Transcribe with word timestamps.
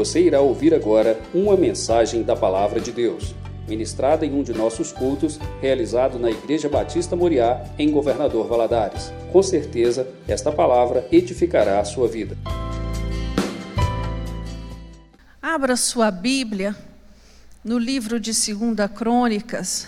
Você 0.00 0.22
irá 0.22 0.40
ouvir 0.40 0.72
agora 0.72 1.20
uma 1.34 1.54
mensagem 1.58 2.22
da 2.22 2.34
Palavra 2.34 2.80
de 2.80 2.90
Deus, 2.90 3.34
ministrada 3.68 4.24
em 4.24 4.32
um 4.32 4.42
de 4.42 4.54
nossos 4.54 4.92
cultos, 4.92 5.38
realizado 5.60 6.18
na 6.18 6.30
Igreja 6.30 6.70
Batista 6.70 7.14
Moriá, 7.14 7.62
em 7.78 7.90
Governador 7.90 8.48
Valadares. 8.48 9.12
Com 9.30 9.42
certeza, 9.42 10.08
esta 10.26 10.50
palavra 10.50 11.06
edificará 11.12 11.80
a 11.80 11.84
sua 11.84 12.08
vida. 12.08 12.34
Abra 15.42 15.76
sua 15.76 16.10
Bíblia 16.10 16.74
no 17.62 17.76
livro 17.76 18.18
de 18.18 18.32
2 18.32 18.90
Crônicas, 18.96 19.86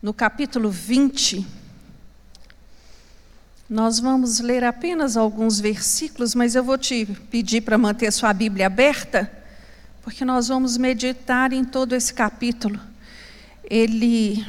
no 0.00 0.14
capítulo 0.14 0.70
20. 0.70 1.44
Nós 3.68 3.98
vamos 3.98 4.40
ler 4.40 4.64
apenas 4.64 5.14
alguns 5.14 5.60
versículos, 5.60 6.34
mas 6.34 6.54
eu 6.54 6.64
vou 6.64 6.78
te 6.78 7.04
pedir 7.30 7.60
para 7.60 7.76
manter 7.76 8.10
sua 8.10 8.32
Bíblia 8.32 8.66
aberta, 8.66 9.30
porque 10.02 10.24
nós 10.24 10.48
vamos 10.48 10.78
meditar 10.78 11.52
em 11.52 11.62
todo 11.62 11.94
esse 11.94 12.14
capítulo. 12.14 12.80
Ele 13.62 14.42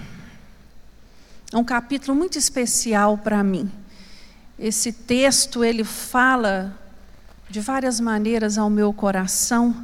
é 1.52 1.58
um 1.58 1.66
capítulo 1.66 2.16
muito 2.16 2.38
especial 2.38 3.18
para 3.18 3.44
mim. 3.44 3.70
Esse 4.58 4.94
texto 4.94 5.66
ele 5.66 5.84
fala 5.84 6.74
de 7.50 7.60
várias 7.60 8.00
maneiras 8.00 8.58
ao 8.58 8.70
meu 8.70 8.94
coração, 8.94 9.76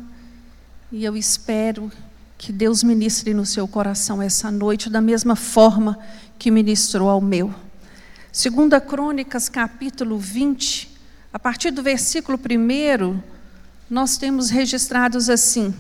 e 0.90 1.04
eu 1.04 1.18
espero 1.18 1.92
que 2.38 2.54
Deus 2.54 2.84
ministre 2.84 3.34
no 3.34 3.46
seu 3.46 3.68
coração 3.68 4.22
essa 4.22 4.50
noite 4.50 4.90
da 4.90 5.02
mesma 5.02 5.36
forma 5.36 6.00
que 6.40 6.50
ministrou 6.50 7.10
ao 7.10 7.20
meu. 7.20 7.54
Segunda 8.36 8.82
Crônicas, 8.82 9.48
capítulo 9.48 10.18
20, 10.20 10.92
a 11.32 11.40
partir 11.40 11.72
do 11.72 11.82
versículo 11.82 12.38
1, 12.38 13.18
nós 13.90 14.18
temos 14.18 14.50
registrados 14.50 15.30
assim: 15.30 15.74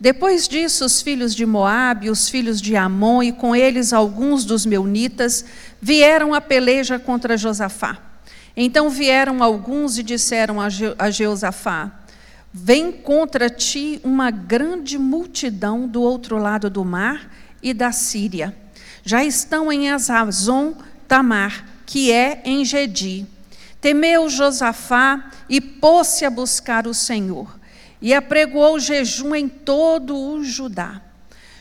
Depois 0.00 0.48
disso, 0.48 0.86
os 0.86 1.02
filhos 1.02 1.34
de 1.34 1.44
Moabe, 1.44 2.08
os 2.08 2.30
filhos 2.30 2.62
de 2.62 2.74
Amon 2.76 3.22
e 3.22 3.30
com 3.30 3.54
eles 3.54 3.92
alguns 3.92 4.46
dos 4.46 4.64
meunitas 4.64 5.44
vieram 5.82 6.32
a 6.32 6.40
peleja 6.40 6.98
contra 6.98 7.36
Josafá. 7.36 7.98
Então 8.56 8.88
vieram 8.88 9.42
alguns 9.42 9.98
e 9.98 10.02
disseram 10.02 10.62
a, 10.62 10.70
Je 10.70 10.94
a 10.98 11.10
Jeosafá: 11.10 11.92
Vem 12.50 12.90
contra 12.90 13.50
ti 13.50 14.00
uma 14.02 14.30
grande 14.30 14.96
multidão 14.96 15.86
do 15.86 16.00
outro 16.00 16.38
lado 16.38 16.70
do 16.70 16.86
mar 16.86 17.30
e 17.62 17.74
da 17.74 17.92
Síria. 17.92 18.56
Já 19.04 19.22
estão 19.22 19.70
em 19.70 19.90
Azazon 19.90 20.72
Tamar 21.06 21.71
que 21.86 22.12
é 22.12 22.42
em 22.44 22.64
Gedi. 22.64 23.26
Temeu 23.80 24.28
Josafá 24.30 25.30
e 25.48 25.60
pôs-se 25.60 26.24
a 26.24 26.30
buscar 26.30 26.86
o 26.86 26.94
Senhor, 26.94 27.58
e 28.00 28.14
apregoou 28.14 28.78
jejum 28.78 29.34
em 29.34 29.48
todo 29.48 30.16
o 30.16 30.44
Judá. 30.44 31.02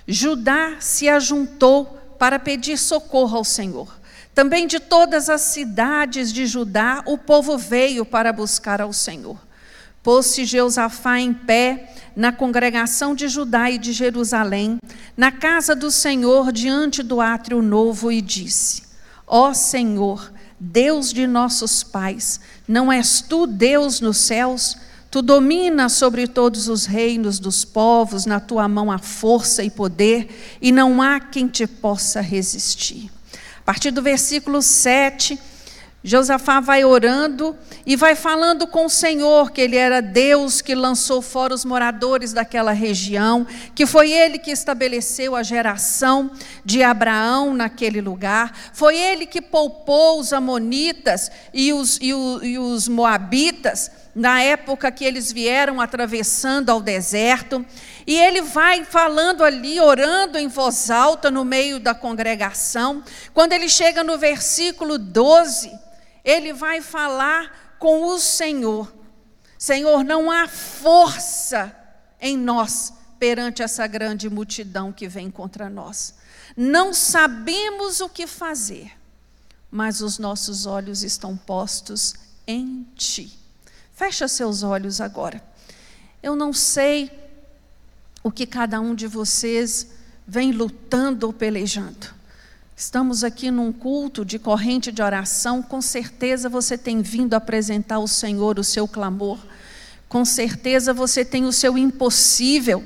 Judá 0.08 0.78
se 0.80 1.10
ajuntou 1.10 1.98
para 2.20 2.38
pedir 2.38 2.78
socorro 2.78 3.38
ao 3.38 3.44
Senhor. 3.44 4.00
Também 4.36 4.68
de 4.68 4.80
todas 4.80 5.30
as 5.30 5.42
cidades 5.42 6.32
de 6.32 6.46
Judá 6.46 7.04
o 7.06 7.18
povo 7.18 7.58
veio 7.58 8.06
para 8.06 8.32
buscar 8.32 8.82
ao 8.82 8.94
Senhor. 8.94 9.38
Pôs-se 10.04 10.46
Jeosafá 10.46 11.20
em 11.20 11.34
pé 11.34 11.94
na 12.16 12.32
congregação 12.32 13.14
de 13.14 13.28
Judá 13.28 13.70
e 13.70 13.78
de 13.78 13.94
Jerusalém, 13.94 14.78
na 15.16 15.32
casa 15.32 15.76
do 15.76 15.92
Senhor, 15.92 16.52
diante 16.52 17.04
do 17.04 17.22
átrio 17.22 17.62
novo, 17.62 18.12
e 18.12 18.22
disse: 18.22 18.91
Ó 19.34 19.54
Senhor, 19.54 20.30
Deus 20.60 21.14
de 21.14 21.26
nossos 21.26 21.84
pais, 21.84 22.42
não 22.68 22.92
és 22.92 23.22
tu 23.22 23.48
Deus 23.48 24.02
nos 24.02 24.18
céus? 24.18 24.76
Tu 25.10 25.22
dominas 25.22 25.94
sobre 25.94 26.28
todos 26.28 26.68
os 26.68 26.86
reinos 26.86 27.40
dos 27.40 27.64
povos, 27.64 28.26
na 28.26 28.42
tua 28.42 28.68
mão 28.68 28.92
há 28.92 28.98
força 28.98 29.64
e 29.64 29.70
poder, 29.70 30.58
e 30.62 30.70
não 30.70 31.02
há 31.02 31.18
quem 31.18 31.48
te 31.48 31.66
possa 31.66 32.20
resistir. 32.20 33.10
A 33.62 33.64
partir 33.64 33.92
do 33.92 34.02
versículo 34.02 34.62
7, 34.62 35.40
Josafá 36.04 36.60
vai 36.60 36.84
orando 36.84 37.56
e 37.86 37.96
vai 37.96 38.16
falando 38.16 38.68
com 38.68 38.86
o 38.86 38.90
Senhor 38.90 39.52
que 39.52 39.62
ele 39.62 39.76
era 39.76 40.02
Deus 40.02 40.62
que 40.62 40.76
lançou 40.76 41.22
fora 41.22 41.54
os 41.54 41.66
moradores 41.66 42.34
daquela 42.34 42.72
região, 42.72 43.46
que 43.74 43.86
foi 43.86 44.12
ele 44.12 44.38
que 44.38 44.52
estabeleceu 44.52 45.36
a 45.36 45.44
geração 45.44 46.32
de 46.64 46.84
Abraão 46.84 47.54
naquele 47.54 48.02
lugar, 48.02 48.56
foi 48.74 48.98
ele 48.98 49.26
que 49.26 49.42
poupou 49.42 50.20
os 50.20 50.32
amonitas 50.32 51.32
e 51.54 51.74
os, 51.74 51.98
e, 51.98 52.10
e 52.10 52.60
os 52.60 52.88
moabitas 52.88 53.90
na 54.14 54.42
época 54.42 54.92
que 54.92 55.06
eles 55.06 55.32
vieram 55.32 55.80
atravessando 55.80 56.70
ao 56.70 56.82
deserto. 56.82 57.66
E 58.06 58.20
ele 58.20 58.42
vai 58.42 58.84
falando 58.84 59.44
ali, 59.44 59.80
orando 59.80 60.38
em 60.38 60.48
voz 60.48 60.90
alta 60.90 61.32
no 61.32 61.46
meio 61.46 61.80
da 61.80 61.94
congregação. 61.94 63.04
Quando 63.34 63.54
ele 63.54 63.70
chega 63.70 64.04
no 64.04 64.18
versículo 64.18 64.98
12, 64.98 65.72
ele 66.24 66.54
vai 66.54 66.82
falar 66.82 67.61
com 67.82 68.06
o 68.06 68.20
Senhor. 68.20 68.94
Senhor, 69.58 70.04
não 70.04 70.30
há 70.30 70.48
força 70.48 71.76
em 72.22 72.38
nós 72.38 72.94
perante 73.18 73.64
essa 73.64 73.88
grande 73.88 74.30
multidão 74.30 74.94
que 74.94 75.08
vem 75.08 75.32
contra 75.32 75.68
nós. 75.68 76.14
Não 76.56 76.94
sabemos 76.94 78.00
o 78.00 78.08
que 78.08 78.28
fazer, 78.28 78.92
mas 79.72 80.00
os 80.00 80.20
nossos 80.20 80.68
olhos 80.68 81.02
estão 81.02 81.36
postos 81.36 82.14
em 82.46 82.88
Ti. 82.96 83.36
Fecha 83.96 84.28
seus 84.28 84.62
olhos 84.62 85.02
agora. 85.02 85.44
Eu 86.22 86.36
não 86.36 86.54
sei 86.54 87.10
o 88.24 88.32
que 88.32 88.46
cada 88.46 88.80
um 88.80 88.94
de 88.94 89.08
vocês 89.08 89.88
vem 90.28 90.52
lutando 90.52 91.26
ou 91.26 91.34
pelejando. 91.34 92.14
Estamos 92.82 93.24
aqui 93.24 93.52
num 93.52 93.72
culto 93.72 94.26
de 94.26 94.40
corrente 94.40 94.92
de 94.92 95.04
oração, 95.04 95.62
com 95.62 95.80
certeza 95.84 96.50
você 96.50 96.76
tem 96.76 97.00
vindo 97.04 97.36
apresentar 97.36 97.98
ao 97.98 98.08
Senhor 98.08 98.58
o 98.58 98.64
seu 98.64 98.88
clamor, 98.88 99.38
com 100.10 100.26
certeza 100.26 100.92
você 100.92 101.24
tem 101.24 101.46
o 101.46 101.52
seu 101.52 101.78
impossível, 101.78 102.84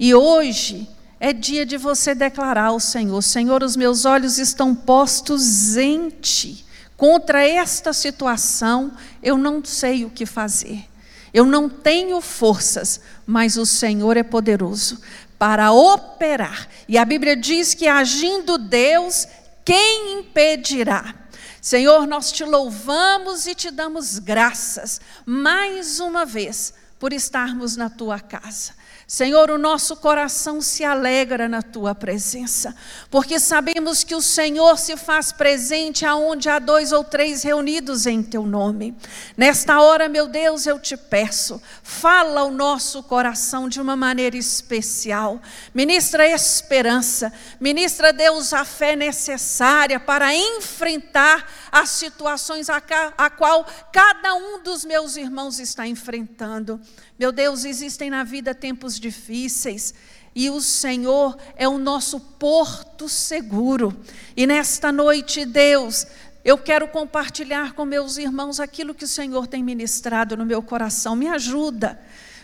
e 0.00 0.12
hoje 0.12 0.88
é 1.20 1.32
dia 1.32 1.64
de 1.64 1.76
você 1.76 2.12
declarar 2.12 2.64
ao 2.64 2.80
Senhor: 2.80 3.22
Senhor, 3.22 3.62
os 3.62 3.76
meus 3.76 4.04
olhos 4.04 4.36
estão 4.36 4.74
postos 4.74 5.76
em 5.76 6.10
Ti. 6.10 6.64
Contra 6.96 7.48
esta 7.48 7.92
situação, 7.92 8.94
eu 9.22 9.38
não 9.38 9.64
sei 9.64 10.04
o 10.04 10.10
que 10.10 10.26
fazer. 10.26 10.86
Eu 11.34 11.44
não 11.44 11.68
tenho 11.68 12.20
forças, 12.20 13.00
mas 13.26 13.56
o 13.56 13.66
Senhor 13.66 14.16
é 14.16 14.22
poderoso 14.22 15.00
para 15.36 15.72
operar. 15.72 16.68
E 16.88 16.96
a 16.96 17.04
Bíblia 17.04 17.36
diz 17.36 17.74
que 17.74 17.88
agindo 17.88 18.56
Deus, 18.56 19.26
quem 19.64 20.20
impedirá? 20.20 21.12
Senhor, 21.60 22.06
nós 22.06 22.30
te 22.30 22.44
louvamos 22.44 23.48
e 23.48 23.54
te 23.54 23.72
damos 23.72 24.20
graças 24.20 25.00
mais 25.26 25.98
uma 25.98 26.24
vez 26.24 26.72
por 27.00 27.12
estarmos 27.12 27.76
na 27.76 27.90
tua 27.90 28.20
casa. 28.20 28.72
Senhor, 29.06 29.50
o 29.50 29.58
nosso 29.58 29.96
coração 29.96 30.62
se 30.62 30.82
alegra 30.82 31.46
na 31.46 31.60
tua 31.60 31.94
presença, 31.94 32.74
porque 33.10 33.38
sabemos 33.38 34.02
que 34.02 34.14
o 34.14 34.22
Senhor 34.22 34.78
se 34.78 34.96
faz 34.96 35.30
presente 35.30 36.06
aonde 36.06 36.48
há 36.48 36.58
dois 36.58 36.90
ou 36.90 37.04
três 37.04 37.42
reunidos 37.42 38.06
em 38.06 38.22
teu 38.22 38.44
nome. 38.46 38.96
Nesta 39.36 39.78
hora, 39.80 40.08
meu 40.08 40.26
Deus, 40.26 40.66
eu 40.66 40.78
te 40.78 40.96
peço, 40.96 41.60
fala 41.82 42.40
ao 42.40 42.50
nosso 42.50 43.02
coração 43.02 43.68
de 43.68 43.78
uma 43.78 43.94
maneira 43.94 44.38
especial. 44.38 45.40
Ministra 45.74 46.26
esperança, 46.26 47.30
ministra, 47.60 48.10
Deus, 48.10 48.54
a 48.54 48.64
fé 48.64 48.96
necessária 48.96 50.00
para 50.00 50.34
enfrentar 50.34 51.46
as 51.70 51.90
situações 51.90 52.70
a, 52.70 52.82
a 53.18 53.28
qual 53.28 53.66
cada 53.92 54.34
um 54.34 54.62
dos 54.62 54.84
meus 54.84 55.16
irmãos 55.16 55.58
está 55.58 55.86
enfrentando. 55.86 56.80
Meu 57.18 57.30
Deus, 57.30 57.64
existem 57.64 58.10
na 58.10 58.24
vida 58.24 58.54
tempos 58.54 58.98
difíceis 58.98 59.94
e 60.34 60.50
o 60.50 60.60
Senhor 60.60 61.36
é 61.54 61.68
o 61.68 61.78
nosso 61.78 62.18
porto 62.18 63.08
seguro. 63.08 63.96
E 64.36 64.46
nesta 64.46 64.90
noite, 64.90 65.44
Deus, 65.44 66.06
eu 66.44 66.58
quero 66.58 66.88
compartilhar 66.88 67.72
com 67.74 67.84
meus 67.84 68.16
irmãos 68.16 68.58
aquilo 68.58 68.94
que 68.94 69.04
o 69.04 69.08
Senhor 69.08 69.46
tem 69.46 69.62
ministrado 69.62 70.36
no 70.36 70.44
meu 70.44 70.60
coração. 70.60 71.14
Me 71.14 71.28
ajuda, 71.28 72.00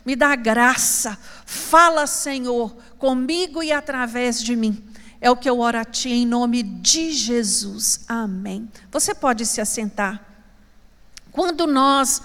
me 0.07 0.15
dá 0.15 0.37
graça. 0.37 1.19
Fala, 1.45 2.07
Senhor, 2.07 2.77
comigo 2.97 3.65
e 3.65 3.73
através 3.73 4.41
de 4.41 4.55
mim. 4.55 4.85
É 5.21 5.29
o 5.29 5.37
que 5.37 5.51
eu 5.51 5.59
oro 5.59 5.79
a 5.79 5.85
Ti 5.85 6.11
em 6.11 6.25
nome 6.25 6.63
de 6.63 7.13
Jesus. 7.13 8.05
Amém. 8.09 8.71
Você 8.91 9.15
pode 9.15 9.45
se 9.45 9.61
assentar. 9.61 10.25
Quando 11.33 11.67
nós 11.67 12.23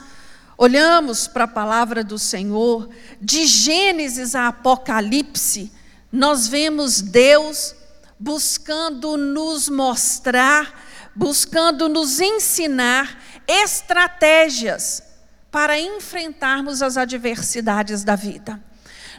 olhamos 0.58 1.28
para 1.28 1.44
a 1.44 1.48
palavra 1.48 2.04
do 2.04 2.18
Senhor, 2.18 2.90
de 3.22 3.46
Gênesis 3.46 4.36
a 4.36 4.48
Apocalipse, 4.48 5.72
nós 6.12 6.48
vemos 6.48 7.02
Deus 7.02 7.76
buscando 8.20 9.18
nos 9.18 9.68
mostrar, 9.68 10.84
buscando 11.14 11.90
nos 11.90 12.20
ensinar 12.20 13.22
estratégias 13.48 15.04
para 15.52 15.80
enfrentarmos 15.80 16.82
as 16.82 16.98
adversidades 16.98 18.04
da 18.04 18.16
vida. 18.16 18.62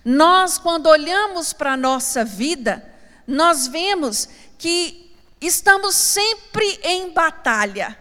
Nós, 0.05 0.59
quando 0.59 0.87
olhamos 0.87 1.53
para 1.53 1.73
a 1.73 1.77
nossa 1.77 2.25
vida, 2.25 2.83
nós 3.27 3.67
vemos 3.67 4.29
que 4.57 5.15
estamos 5.41 5.95
sempre 5.97 6.79
em 6.83 7.13
batalha, 7.13 7.99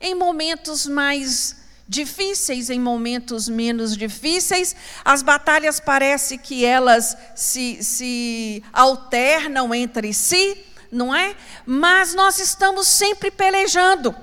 em 0.00 0.14
momentos 0.14 0.86
mais 0.86 1.59
difíceis, 1.90 2.70
em 2.70 2.78
momentos 2.78 3.48
menos 3.48 3.96
difíceis. 3.96 4.76
As 5.04 5.22
batalhas 5.22 5.80
parece 5.80 6.38
que 6.38 6.64
elas 6.64 7.16
se, 7.34 7.82
se 7.82 8.62
alternam 8.72 9.74
entre 9.74 10.14
si, 10.14 10.56
não 10.90 11.12
é? 11.12 11.34
Mas 11.66 12.14
nós 12.14 12.38
estamos 12.38 12.86
sempre 12.86 13.28
pelejando. 13.28 14.14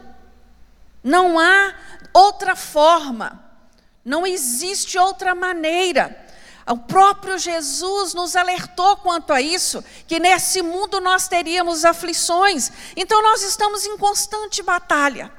Não 1.04 1.38
há 1.38 1.76
outra 2.14 2.56
forma, 2.56 3.44
não 4.04 4.26
existe 4.26 4.98
outra 4.98 5.36
maneira. 5.36 6.26
O 6.66 6.78
próprio 6.78 7.38
Jesus 7.38 8.14
nos 8.14 8.36
alertou 8.36 8.96
quanto 8.98 9.34
a 9.34 9.42
isso, 9.42 9.84
que 10.06 10.20
nesse 10.20 10.62
mundo 10.62 11.02
nós 11.02 11.28
teríamos 11.28 11.84
aflições. 11.84 12.72
Então 12.96 13.22
nós 13.22 13.42
estamos 13.42 13.86
em 13.86 13.98
constante 13.98 14.64
batalha. 14.64 15.32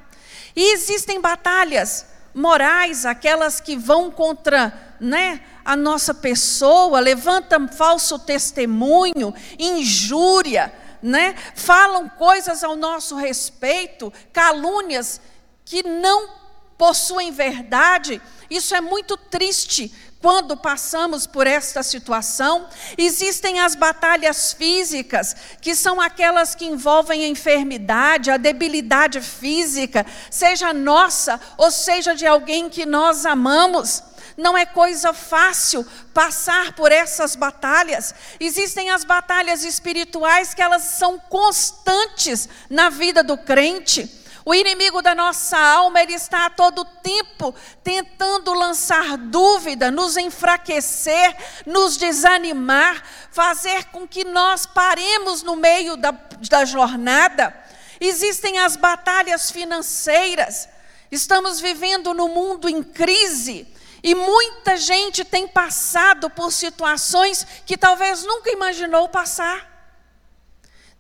E 0.55 0.73
existem 0.73 1.21
batalhas 1.21 2.07
morais, 2.38 3.05
aquelas 3.05 3.61
que 3.61 3.76
vão 3.76 4.11
contra 4.11 4.96
né, 5.00 5.40
a 5.64 5.76
nossa 5.76 6.14
pessoa, 6.14 7.00
levantam 7.00 7.69
falso 7.69 8.19
testemunho, 8.19 9.35
injúria, 9.58 10.73
né, 11.02 11.35
falam 11.55 12.08
coisas 12.08 12.62
ao 12.62 12.76
nosso 12.76 13.17
respeito, 13.17 14.12
calúnias 14.32 15.20
que 15.64 15.82
não 15.82 16.29
possuem 16.76 17.32
verdade. 17.32 18.23
Isso 18.49 18.75
é 18.75 18.81
muito 18.81 19.17
triste, 19.17 19.93
quando 20.20 20.56
passamos 20.56 21.26
por 21.26 21.47
esta 21.47 21.82
situação, 21.82 22.67
existem 22.97 23.61
as 23.61 23.76
batalhas 23.76 24.53
físicas, 24.53 25.37
que 25.61 25.76
são 25.76 26.00
aquelas 26.00 26.56
que 26.56 26.65
envolvem 26.65 27.25
a 27.25 27.29
enfermidade, 27.29 28.31
a 28.31 28.37
debilidade 28.37 29.20
física, 29.20 30.05
seja 30.29 30.73
nossa 30.73 31.41
ou 31.56 31.70
seja 31.70 32.17
de 32.17 32.26
alguém 32.26 32.69
que 32.69 32.85
nós 32.85 33.25
amamos. 33.25 34.03
Não 34.37 34.56
é 34.56 34.65
coisa 34.65 35.12
fácil 35.12 35.85
passar 36.15 36.73
por 36.73 36.93
essas 36.93 37.35
batalhas. 37.35 38.15
Existem 38.38 38.91
as 38.91 39.05
batalhas 39.05 39.65
espirituais 39.65 40.55
que 40.55 40.62
elas 40.62 40.82
são 40.82 41.19
constantes 41.19 42.49
na 42.70 42.88
vida 42.88 43.23
do 43.23 43.37
crente. 43.37 44.18
O 44.49 44.55
inimigo 44.55 45.03
da 45.03 45.15
nossa 45.15 45.59
alma, 45.59 46.00
ele 46.00 46.15
está 46.15 46.47
a 46.47 46.50
todo 46.50 46.83
tempo 46.83 47.55
tentando 47.85 48.55
lançar 48.55 49.19
dúvida, 49.19 49.91
nos 49.91 50.17
enfraquecer, 50.17 51.37
nos 51.67 51.99
desanimar, 51.99 53.05
fazer 53.31 53.85
com 53.93 54.09
que 54.09 54.25
nós 54.25 54.65
paremos 54.65 55.43
no 55.43 55.55
meio 55.55 55.99
da, 55.99 56.12
da 56.49 56.65
jornada. 56.65 57.55
Existem 58.00 58.59
as 58.59 58.75
batalhas 58.75 59.50
financeiras. 59.50 60.67
Estamos 61.12 61.61
vivendo 61.61 62.15
no 62.15 62.29
mundo 62.29 62.71
em 62.71 62.83
crise. 62.83 63.69
E 64.03 64.15
muita 64.15 64.79
gente 64.79 65.27
tem 65.27 65.47
passado 65.47 66.31
por 66.31 66.53
situações 66.53 67.47
que 67.67 67.77
talvez 67.77 68.23
nunca 68.23 68.51
imaginou 68.51 69.11
passar. 69.11 69.93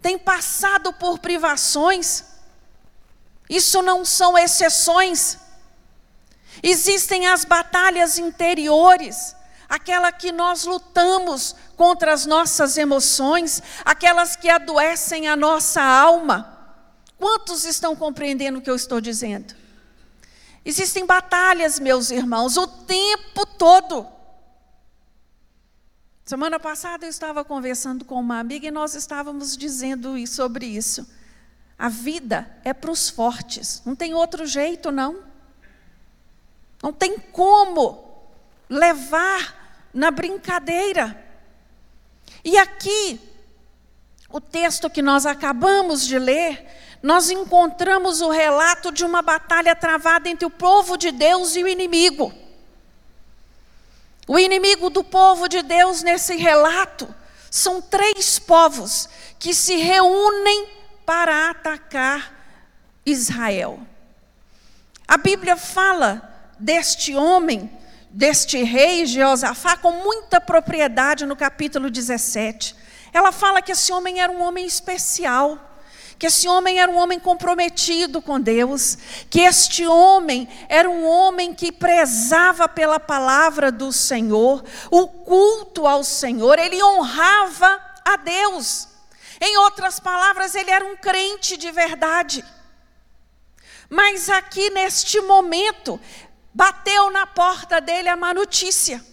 Tem 0.02 0.18
passado 0.18 0.92
por 0.92 1.18
privações. 1.18 2.36
Isso 3.48 3.80
não 3.82 4.04
são 4.04 4.36
exceções. 4.36 5.38
Existem 6.62 7.26
as 7.26 7.44
batalhas 7.44 8.18
interiores, 8.18 9.34
aquela 9.68 10.12
que 10.12 10.32
nós 10.32 10.64
lutamos 10.64 11.54
contra 11.76 12.12
as 12.12 12.26
nossas 12.26 12.76
emoções, 12.76 13.62
aquelas 13.84 14.36
que 14.36 14.48
adoecem 14.48 15.28
a 15.28 15.36
nossa 15.36 15.82
alma. 15.82 16.56
Quantos 17.16 17.64
estão 17.64 17.96
compreendendo 17.96 18.58
o 18.58 18.62
que 18.62 18.70
eu 18.70 18.76
estou 18.76 19.00
dizendo? 19.00 19.54
Existem 20.64 21.06
batalhas, 21.06 21.78
meus 21.78 22.10
irmãos, 22.10 22.56
o 22.56 22.66
tempo 22.66 23.46
todo. 23.46 24.06
Semana 26.24 26.60
passada 26.60 27.06
eu 27.06 27.10
estava 27.10 27.42
conversando 27.42 28.04
com 28.04 28.20
uma 28.20 28.38
amiga 28.38 28.66
e 28.66 28.70
nós 28.70 28.94
estávamos 28.94 29.56
dizendo 29.56 30.14
sobre 30.26 30.66
isso. 30.66 31.08
A 31.78 31.88
vida 31.88 32.50
é 32.64 32.72
para 32.72 32.90
os 32.90 33.08
fortes, 33.08 33.80
não 33.86 33.94
tem 33.94 34.12
outro 34.12 34.44
jeito, 34.44 34.90
não. 34.90 35.22
Não 36.82 36.92
tem 36.92 37.18
como 37.18 38.04
levar 38.68 39.88
na 39.94 40.10
brincadeira. 40.10 41.24
E 42.44 42.58
aqui, 42.58 43.20
o 44.28 44.40
texto 44.40 44.90
que 44.90 45.02
nós 45.02 45.24
acabamos 45.24 46.04
de 46.06 46.18
ler, 46.18 46.66
nós 47.02 47.30
encontramos 47.30 48.20
o 48.20 48.30
relato 48.30 48.90
de 48.90 49.04
uma 49.04 49.22
batalha 49.22 49.74
travada 49.74 50.28
entre 50.28 50.46
o 50.46 50.50
povo 50.50 50.96
de 50.96 51.12
Deus 51.12 51.54
e 51.54 51.62
o 51.62 51.68
inimigo. 51.68 52.32
O 54.26 54.38
inimigo 54.38 54.90
do 54.90 55.02
povo 55.04 55.48
de 55.48 55.62
Deus 55.62 56.02
nesse 56.02 56.36
relato 56.36 57.12
são 57.50 57.80
três 57.80 58.38
povos 58.38 59.08
que 59.38 59.54
se 59.54 59.76
reúnem 59.76 60.77
para 61.08 61.48
atacar 61.48 62.34
Israel. 63.06 63.80
A 65.08 65.16
Bíblia 65.16 65.56
fala 65.56 66.52
deste 66.58 67.16
homem, 67.16 67.70
deste 68.10 68.62
rei 68.62 69.06
Jeosafá, 69.06 69.78
com 69.78 69.90
muita 69.90 70.38
propriedade 70.38 71.24
no 71.24 71.34
capítulo 71.34 71.88
17. 71.88 72.76
Ela 73.10 73.32
fala 73.32 73.62
que 73.62 73.72
esse 73.72 73.90
homem 73.90 74.20
era 74.20 74.30
um 74.30 74.42
homem 74.42 74.66
especial 74.66 75.64
que 76.18 76.26
esse 76.26 76.48
homem 76.48 76.80
era 76.80 76.90
um 76.90 76.96
homem 76.96 77.20
comprometido 77.20 78.20
com 78.20 78.40
Deus, 78.40 78.98
que 79.30 79.40
este 79.40 79.86
homem 79.86 80.48
era 80.68 80.90
um 80.90 81.06
homem 81.06 81.54
que 81.54 81.70
prezava 81.70 82.68
pela 82.68 82.98
palavra 82.98 83.70
do 83.70 83.92
Senhor, 83.92 84.64
o 84.90 85.06
culto 85.06 85.86
ao 85.86 86.02
Senhor, 86.02 86.58
ele 86.58 86.82
honrava 86.82 87.80
a 88.04 88.16
Deus. 88.16 88.97
Em 89.40 89.56
outras 89.58 90.00
palavras, 90.00 90.54
ele 90.54 90.70
era 90.70 90.84
um 90.84 90.96
crente 90.96 91.56
de 91.56 91.70
verdade. 91.70 92.44
Mas 93.88 94.28
aqui 94.28 94.70
neste 94.70 95.20
momento, 95.20 96.00
bateu 96.52 97.10
na 97.10 97.26
porta 97.26 97.80
dele 97.80 98.08
a 98.08 98.16
má 98.16 98.34
notícia. 98.34 99.04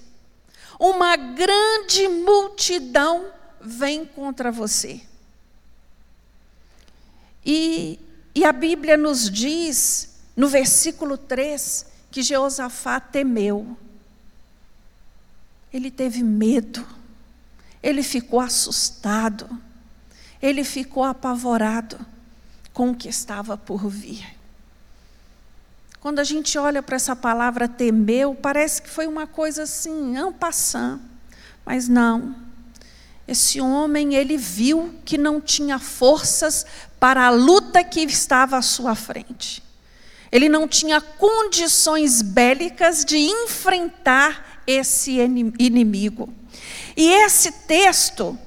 Uma 0.79 1.15
grande 1.15 2.07
multidão 2.07 3.31
vem 3.61 4.05
contra 4.05 4.51
você. 4.51 5.01
E, 7.45 7.99
e 8.33 8.43
a 8.43 8.51
Bíblia 8.51 8.97
nos 8.97 9.29
diz, 9.29 10.17
no 10.35 10.47
versículo 10.47 11.17
3, 11.17 11.85
que 12.09 12.23
Jeosafá 12.23 12.99
temeu. 12.99 13.77
Ele 15.71 15.91
teve 15.91 16.23
medo, 16.23 16.85
ele 17.83 18.01
ficou 18.01 18.39
assustado 18.39 19.61
ele 20.45 20.63
ficou 20.63 21.03
apavorado 21.03 21.97
com 22.71 22.91
o 22.91 22.95
que 22.95 23.09
estava 23.09 23.57
por 23.57 23.89
vir. 23.89 24.23
Quando 25.99 26.19
a 26.19 26.23
gente 26.23 26.55
olha 26.55 26.83
para 26.83 26.97
essa 26.97 27.15
palavra 27.15 27.67
temeu, 27.67 28.35
parece 28.35 28.79
que 28.79 28.89
foi 28.89 29.07
uma 29.07 29.25
coisa 29.25 29.63
assim, 29.63 30.13
passando. 30.39 31.01
Mas 31.65 31.87
não. 31.87 32.35
Esse 33.27 33.59
homem, 33.59 34.13
ele 34.13 34.37
viu 34.37 34.93
que 35.03 35.17
não 35.17 35.41
tinha 35.41 35.79
forças 35.79 36.63
para 36.99 37.25
a 37.25 37.31
luta 37.31 37.83
que 37.83 38.01
estava 38.01 38.55
à 38.55 38.61
sua 38.61 38.93
frente. 38.93 39.63
Ele 40.31 40.47
não 40.47 40.67
tinha 40.67 41.01
condições 41.01 42.21
bélicas 42.21 43.03
de 43.03 43.17
enfrentar 43.17 44.61
esse 44.67 45.17
inimigo. 45.57 46.31
E 46.95 47.09
esse 47.09 47.51
texto, 47.51 48.37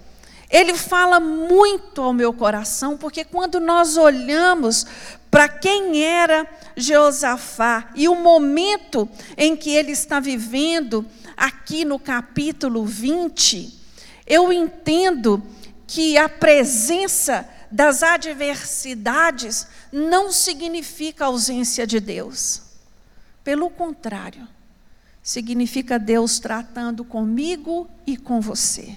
ele 0.51 0.75
fala 0.75 1.21
muito 1.21 2.01
ao 2.01 2.15
meu 2.15 2.33
coração, 2.33 2.97
porque 2.97 3.25
quando 3.25 3.61
nós 3.61 3.97
olhamos 3.97 4.87
para 5.31 5.47
quem 5.47 6.03
era 6.03 6.49
Jeosafá 6.75 7.91
e 7.95 8.09
o 8.09 8.15
momento 8.15 9.07
em 9.37 9.55
que 9.55 9.71
ele 9.71 9.93
está 9.93 10.19
vivendo, 10.21 11.05
aqui 11.37 11.85
no 11.85 11.99
capítulo 11.99 12.87
20, 12.87 13.79
eu 14.27 14.51
entendo 14.51 15.43
que 15.87 16.17
a 16.17 16.29
presença 16.29 17.47
das 17.71 18.03
adversidades 18.03 19.67
não 19.93 20.33
significa 20.33 21.27
ausência 21.27 21.87
de 21.87 22.01
Deus. 22.01 22.63
Pelo 23.45 23.69
contrário, 23.69 24.49
significa 25.23 25.99
Deus 25.99 26.39
tratando 26.39 27.05
comigo 27.05 27.89
e 28.07 28.17
com 28.17 28.41
você 28.41 28.97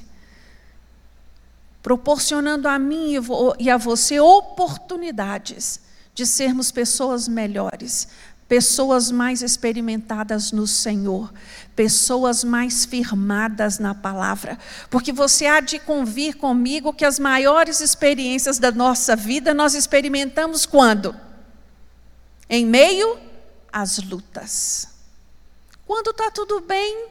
proporcionando 1.82 2.68
a 2.68 2.78
mim 2.78 3.16
e 3.60 3.70
a 3.70 3.78
você 3.78 4.20
oportunidades 4.20 5.82
de 6.14 6.26
sermos 6.26 6.72
pessoas 6.72 7.28
melhores, 7.28 8.08
pessoas 8.48 9.10
mais 9.10 9.42
experimentadas 9.42 10.52
no 10.52 10.68
Senhor, 10.68 11.34
pessoas 11.76 12.44
mais 12.44 12.86
firmadas 12.86 13.80
na 13.80 13.96
palavra, 13.96 14.60
porque 14.90 15.14
você 15.14 15.46
há 15.46 15.62
de 15.62 15.80
convir 15.80 16.36
comigo 16.36 16.94
que 16.94 17.06
as 17.06 17.18
maiores 17.18 17.80
experiências 17.80 18.60
da 18.60 18.72
nossa 18.72 19.16
vida 19.16 19.54
nós 19.54 19.74
experimentamos 19.74 20.66
quando? 20.66 21.16
Em 22.50 22.66
meio 22.66 23.18
às 23.72 23.98
lutas. 24.00 24.90
Quando 25.88 26.12
está 26.12 26.30
tudo 26.30 26.60
bem, 26.60 27.08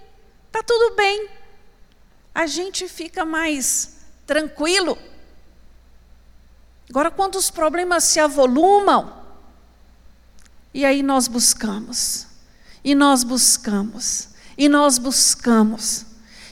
está 0.46 0.62
tudo 0.62 0.94
bem. 0.94 1.28
A 2.34 2.46
gente 2.46 2.86
fica 2.86 3.24
mais 3.24 3.99
tranquilo. 4.30 4.96
Agora, 6.88 7.10
quando 7.10 7.34
os 7.34 7.50
problemas 7.50 8.04
se 8.04 8.20
avolumam, 8.20 9.12
e 10.72 10.84
aí 10.84 11.02
nós 11.02 11.26
buscamos, 11.26 12.28
e 12.84 12.94
nós 12.94 13.24
buscamos, 13.24 14.28
e 14.56 14.68
nós 14.68 14.98
buscamos. 14.98 16.06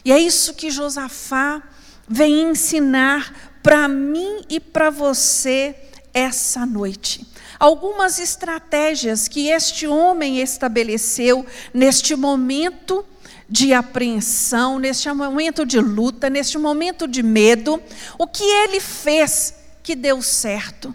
E 0.05 0.11
é 0.11 0.19
isso 0.19 0.55
que 0.55 0.73
Josafá 0.73 1.63
vem 2.09 2.51
ensinar 2.51 3.61
para 3.63 3.87
mim 3.87 4.45
e 4.51 4.59
para 4.59 4.91
você 4.91 5.77
essa 6.13 6.67
noite. 6.67 7.25
Algumas 7.61 8.19
estratégias 8.19 9.29
que 9.29 9.51
este 9.51 9.87
homem 9.87 10.41
estabeleceu 10.41 11.47
neste 11.73 12.17
momento 12.17 13.07
de 13.49 13.73
apreensão, 13.73 14.79
neste 14.79 15.11
momento 15.11 15.65
de 15.65 15.81
luta, 15.81 16.29
neste 16.29 16.59
momento 16.59 17.09
de 17.09 17.23
medo, 17.23 17.83
o 18.19 18.27
que 18.27 18.45
ele 18.45 18.81
fez 18.81 19.55
que 19.83 19.97
deu 19.97 20.21
certo. 20.21 20.95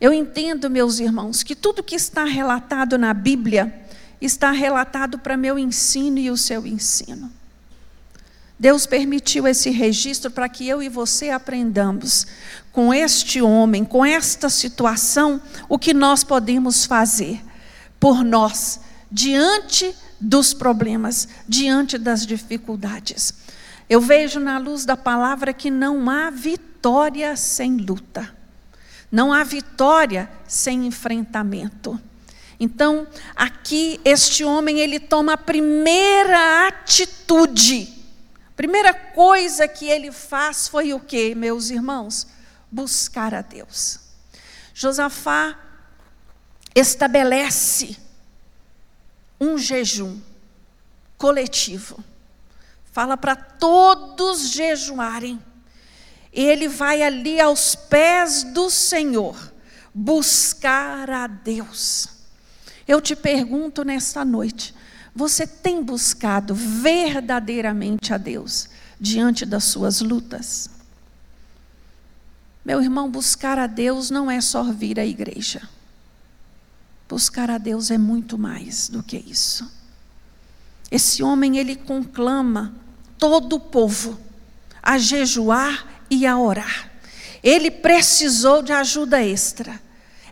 Eu 0.00 0.12
entendo, 0.12 0.68
meus 0.68 0.98
irmãos, 0.98 1.42
que 1.42 1.56
tudo 1.56 1.82
que 1.82 1.94
está 1.94 2.24
relatado 2.24 2.98
na 2.98 3.14
Bíblia 3.14 3.82
está 4.20 4.50
relatado 4.50 5.18
para 5.18 5.36
meu 5.36 5.58
ensino 5.58 6.18
e 6.18 6.30
o 6.30 6.36
seu 6.36 6.66
ensino. 6.66 7.32
Deus 8.58 8.86
permitiu 8.86 9.48
esse 9.48 9.70
registro 9.70 10.30
para 10.30 10.48
que 10.48 10.68
eu 10.68 10.82
e 10.82 10.88
você 10.88 11.30
aprendamos 11.30 12.26
com 12.70 12.94
este 12.94 13.42
homem, 13.42 13.84
com 13.84 14.04
esta 14.04 14.48
situação, 14.48 15.40
o 15.68 15.78
que 15.78 15.92
nós 15.92 16.22
podemos 16.22 16.84
fazer 16.84 17.42
por 17.98 18.22
nós, 18.22 18.80
diante 19.14 19.94
dos 20.20 20.52
problemas, 20.52 21.28
diante 21.48 21.96
das 21.96 22.26
dificuldades. 22.26 23.32
Eu 23.88 24.00
vejo 24.00 24.40
na 24.40 24.58
luz 24.58 24.84
da 24.84 24.96
palavra 24.96 25.52
que 25.52 25.70
não 25.70 26.10
há 26.10 26.30
vitória 26.30 27.36
sem 27.36 27.76
luta. 27.76 28.34
Não 29.12 29.32
há 29.32 29.44
vitória 29.44 30.28
sem 30.48 30.84
enfrentamento. 30.88 32.00
Então, 32.58 33.06
aqui 33.36 34.00
este 34.04 34.42
homem 34.42 34.80
ele 34.80 34.98
toma 34.98 35.34
a 35.34 35.38
primeira 35.38 36.66
atitude. 36.66 37.94
Primeira 38.56 38.92
coisa 38.92 39.68
que 39.68 39.86
ele 39.86 40.10
faz 40.10 40.66
foi 40.66 40.92
o 40.92 40.98
que, 40.98 41.36
meus 41.36 41.70
irmãos? 41.70 42.26
Buscar 42.68 43.32
a 43.32 43.42
Deus. 43.42 44.00
Josafá 44.74 45.56
estabelece 46.74 48.03
um 49.44 49.58
jejum 49.58 50.18
coletivo. 51.18 52.02
Fala 52.92 53.16
para 53.16 53.36
todos 53.36 54.50
jejuarem 54.50 55.40
ele 56.34 56.66
vai 56.66 57.00
ali 57.00 57.40
aos 57.40 57.76
pés 57.76 58.42
do 58.42 58.68
Senhor 58.68 59.52
buscar 59.94 61.08
a 61.08 61.28
Deus. 61.28 62.08
Eu 62.88 63.00
te 63.00 63.14
pergunto 63.14 63.84
nesta 63.84 64.24
noite: 64.24 64.74
você 65.14 65.46
tem 65.46 65.82
buscado 65.82 66.54
verdadeiramente 66.54 68.12
a 68.12 68.18
Deus 68.18 68.68
diante 68.98 69.46
das 69.46 69.64
suas 69.64 70.00
lutas? 70.00 70.68
Meu 72.64 72.82
irmão, 72.82 73.08
buscar 73.08 73.58
a 73.58 73.66
Deus 73.68 74.10
não 74.10 74.28
é 74.28 74.40
só 74.40 74.64
vir 74.64 74.98
à 74.98 75.06
igreja. 75.06 75.68
Buscar 77.08 77.50
a 77.50 77.58
Deus 77.58 77.90
é 77.90 77.98
muito 77.98 78.38
mais 78.38 78.88
do 78.88 79.02
que 79.02 79.16
isso. 79.16 79.70
Esse 80.90 81.22
homem, 81.22 81.58
ele 81.58 81.76
conclama 81.76 82.74
todo 83.18 83.56
o 83.56 83.60
povo 83.60 84.18
a 84.82 84.98
jejuar 84.98 85.86
e 86.10 86.26
a 86.26 86.38
orar. 86.38 86.90
Ele 87.42 87.70
precisou 87.70 88.62
de 88.62 88.72
ajuda 88.72 89.22
extra. 89.22 89.80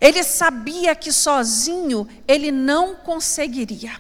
Ele 0.01 0.25
sabia 0.25 0.95
que 0.95 1.13
sozinho 1.13 2.09
ele 2.27 2.51
não 2.51 2.95
conseguiria. 2.95 3.93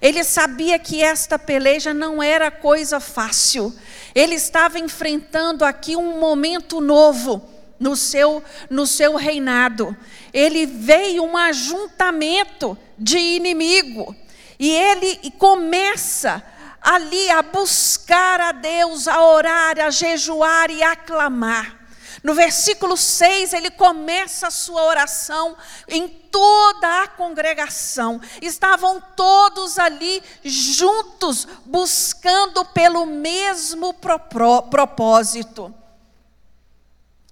Ele 0.00 0.24
sabia 0.24 0.78
que 0.78 1.02
esta 1.02 1.38
peleja 1.38 1.92
não 1.92 2.22
era 2.22 2.50
coisa 2.50 3.00
fácil. 3.00 3.74
Ele 4.14 4.34
estava 4.34 4.78
enfrentando 4.78 5.64
aqui 5.64 5.96
um 5.96 6.18
momento 6.18 6.80
novo 6.80 7.46
no 7.80 7.96
seu, 7.96 8.44
no 8.68 8.86
seu 8.86 9.16
reinado. 9.16 9.96
Ele 10.32 10.66
veio 10.66 11.24
um 11.24 11.36
ajuntamento 11.36 12.76
de 12.98 13.18
inimigo. 13.18 14.14
E 14.58 14.70
ele 14.70 15.32
começa 15.38 16.44
ali 16.82 17.30
a 17.30 17.40
buscar 17.40 18.40
a 18.40 18.52
Deus, 18.52 19.08
a 19.08 19.24
orar, 19.24 19.80
a 19.80 19.90
jejuar 19.90 20.70
e 20.70 20.82
a 20.82 20.94
clamar. 20.94 21.80
No 22.22 22.34
versículo 22.34 22.98
6, 22.98 23.54
ele 23.54 23.70
começa 23.70 24.48
a 24.48 24.50
sua 24.50 24.82
oração 24.82 25.56
em 25.88 26.06
toda 26.06 27.02
a 27.02 27.08
congregação. 27.08 28.20
Estavam 28.42 29.02
todos 29.16 29.78
ali 29.78 30.22
juntos, 30.44 31.48
buscando 31.64 32.62
pelo 32.66 33.06
mesmo 33.06 33.94
propósito. 33.94 35.74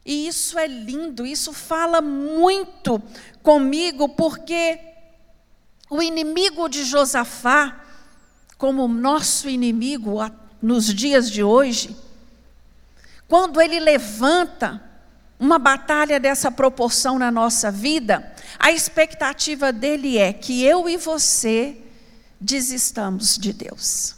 E 0.09 0.27
isso 0.27 0.59
é 0.59 0.67
lindo, 0.67 1.27
isso 1.27 1.53
fala 1.53 2.01
muito 2.01 2.99
comigo, 3.43 4.09
porque 4.09 4.81
o 5.91 6.01
inimigo 6.01 6.67
de 6.67 6.83
Josafá, 6.83 7.79
como 8.57 8.89
nosso 8.89 9.51
inimigo 9.51 10.17
nos 10.63 10.87
dias 10.95 11.31
de 11.31 11.43
hoje, 11.43 11.95
quando 13.29 13.61
ele 13.61 13.79
levanta 13.79 14.83
uma 15.39 15.59
batalha 15.59 16.19
dessa 16.19 16.51
proporção 16.51 17.19
na 17.19 17.31
nossa 17.31 17.71
vida, 17.71 18.35
a 18.59 18.73
expectativa 18.73 19.71
dele 19.71 20.17
é 20.17 20.33
que 20.33 20.65
eu 20.65 20.89
e 20.89 20.97
você 20.97 21.77
desistamos 22.41 23.37
de 23.37 23.53
Deus. 23.53 24.15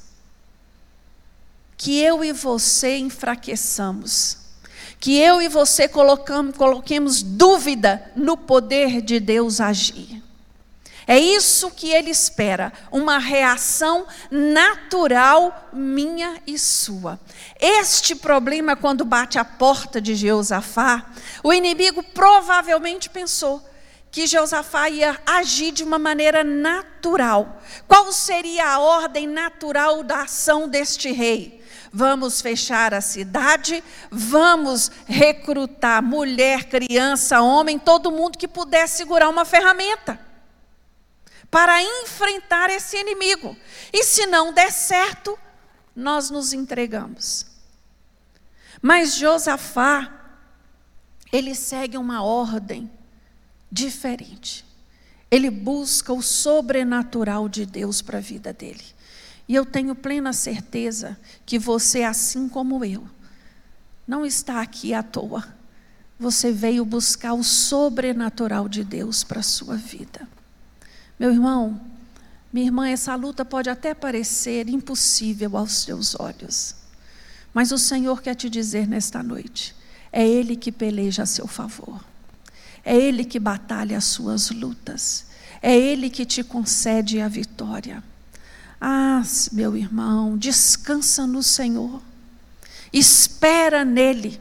Que 1.76 1.98
eu 1.98 2.22
e 2.22 2.32
você 2.32 2.96
enfraqueçamos. 2.96 4.39
Que 5.00 5.18
eu 5.18 5.42
e 5.42 5.48
você 5.48 5.88
colocamos, 5.88 6.56
coloquemos 6.56 7.22
dúvida 7.22 8.12
no 8.14 8.36
poder 8.36 9.00
de 9.00 9.18
Deus 9.18 9.60
agir. 9.60 10.22
É 11.06 11.18
isso 11.18 11.72
que 11.72 11.90
ele 11.90 12.10
espera, 12.10 12.72
uma 12.92 13.18
reação 13.18 14.06
natural 14.30 15.68
minha 15.72 16.40
e 16.46 16.56
sua. 16.56 17.18
Este 17.58 18.14
problema, 18.14 18.76
quando 18.76 19.04
bate 19.04 19.36
a 19.36 19.44
porta 19.44 20.00
de 20.00 20.14
Jeosafá, 20.14 21.10
o 21.42 21.52
inimigo 21.52 22.00
provavelmente 22.00 23.10
pensou 23.10 23.60
que 24.10 24.26
Jeosafá 24.26 24.88
ia 24.88 25.20
agir 25.26 25.72
de 25.72 25.82
uma 25.82 25.98
maneira 25.98 26.44
natural. 26.44 27.60
Qual 27.88 28.12
seria 28.12 28.68
a 28.68 28.78
ordem 28.78 29.26
natural 29.26 30.02
da 30.02 30.22
ação 30.22 30.68
deste 30.68 31.10
rei? 31.10 31.59
Vamos 31.92 32.40
fechar 32.40 32.94
a 32.94 33.00
cidade, 33.00 33.82
vamos 34.10 34.90
recrutar 35.06 36.02
mulher, 36.02 36.64
criança, 36.64 37.40
homem, 37.40 37.78
todo 37.78 38.12
mundo 38.12 38.38
que 38.38 38.46
puder 38.46 38.88
segurar 38.88 39.28
uma 39.28 39.44
ferramenta 39.44 40.20
para 41.50 41.82
enfrentar 41.82 42.70
esse 42.70 42.96
inimigo. 42.96 43.56
E 43.92 44.04
se 44.04 44.26
não 44.26 44.52
der 44.52 44.70
certo, 44.70 45.36
nós 45.94 46.30
nos 46.30 46.52
entregamos. 46.52 47.46
Mas 48.80 49.16
Josafá, 49.16 50.12
ele 51.32 51.54
segue 51.54 51.98
uma 51.98 52.22
ordem 52.22 52.90
diferente. 53.70 54.64
Ele 55.30 55.50
busca 55.50 56.12
o 56.12 56.22
sobrenatural 56.22 57.48
de 57.48 57.66
Deus 57.66 58.00
para 58.00 58.18
a 58.18 58.22
vida 58.22 58.52
dele. 58.52 58.84
E 59.50 59.54
eu 59.56 59.66
tenho 59.66 59.96
plena 59.96 60.32
certeza 60.32 61.18
que 61.44 61.58
você, 61.58 62.04
assim 62.04 62.48
como 62.48 62.84
eu, 62.84 63.04
não 64.06 64.24
está 64.24 64.60
aqui 64.60 64.94
à 64.94 65.02
toa. 65.02 65.44
Você 66.20 66.52
veio 66.52 66.84
buscar 66.84 67.32
o 67.32 67.42
sobrenatural 67.42 68.68
de 68.68 68.84
Deus 68.84 69.24
para 69.24 69.40
a 69.40 69.42
sua 69.42 69.74
vida. 69.74 70.28
Meu 71.18 71.32
irmão, 71.32 71.80
minha 72.52 72.66
irmã, 72.66 72.88
essa 72.88 73.12
luta 73.16 73.44
pode 73.44 73.68
até 73.68 73.92
parecer 73.92 74.68
impossível 74.68 75.56
aos 75.56 75.78
seus 75.78 76.14
olhos, 76.14 76.76
mas 77.52 77.72
o 77.72 77.78
Senhor 77.78 78.22
quer 78.22 78.36
te 78.36 78.48
dizer 78.48 78.86
nesta 78.86 79.20
noite: 79.20 79.74
é 80.12 80.24
Ele 80.24 80.54
que 80.54 80.70
peleja 80.70 81.24
a 81.24 81.26
seu 81.26 81.48
favor, 81.48 82.00
É 82.84 82.96
Ele 82.96 83.24
que 83.24 83.40
batalha 83.40 83.98
as 83.98 84.04
suas 84.04 84.50
lutas. 84.50 85.26
É 85.60 85.76
Ele 85.76 86.08
que 86.08 86.24
te 86.24 86.44
concede 86.44 87.20
a 87.20 87.26
vitória. 87.26 88.00
Ah, 88.80 89.22
meu 89.52 89.76
irmão, 89.76 90.38
descansa 90.38 91.26
no 91.26 91.42
Senhor. 91.42 92.00
Espera 92.92 93.84
nele. 93.84 94.40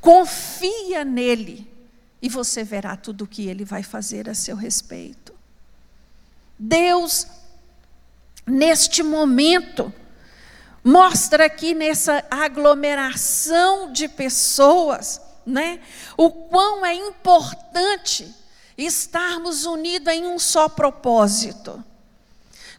Confia 0.00 1.04
nele. 1.04 1.70
E 2.20 2.28
você 2.28 2.64
verá 2.64 2.96
tudo 2.96 3.24
o 3.24 3.26
que 3.26 3.46
ele 3.46 3.64
vai 3.64 3.82
fazer 3.82 4.28
a 4.28 4.34
seu 4.34 4.56
respeito. 4.56 5.32
Deus, 6.58 7.26
neste 8.46 9.02
momento, 9.02 9.92
mostra 10.84 11.46
aqui 11.46 11.74
nessa 11.74 12.24
aglomeração 12.30 13.92
de 13.92 14.08
pessoas, 14.08 15.20
né, 15.46 15.80
o 16.16 16.30
quão 16.30 16.84
é 16.84 16.94
importante 16.94 18.34
estarmos 18.76 19.64
unidos 19.64 20.12
em 20.12 20.26
um 20.26 20.38
só 20.38 20.68
propósito. 20.68 21.82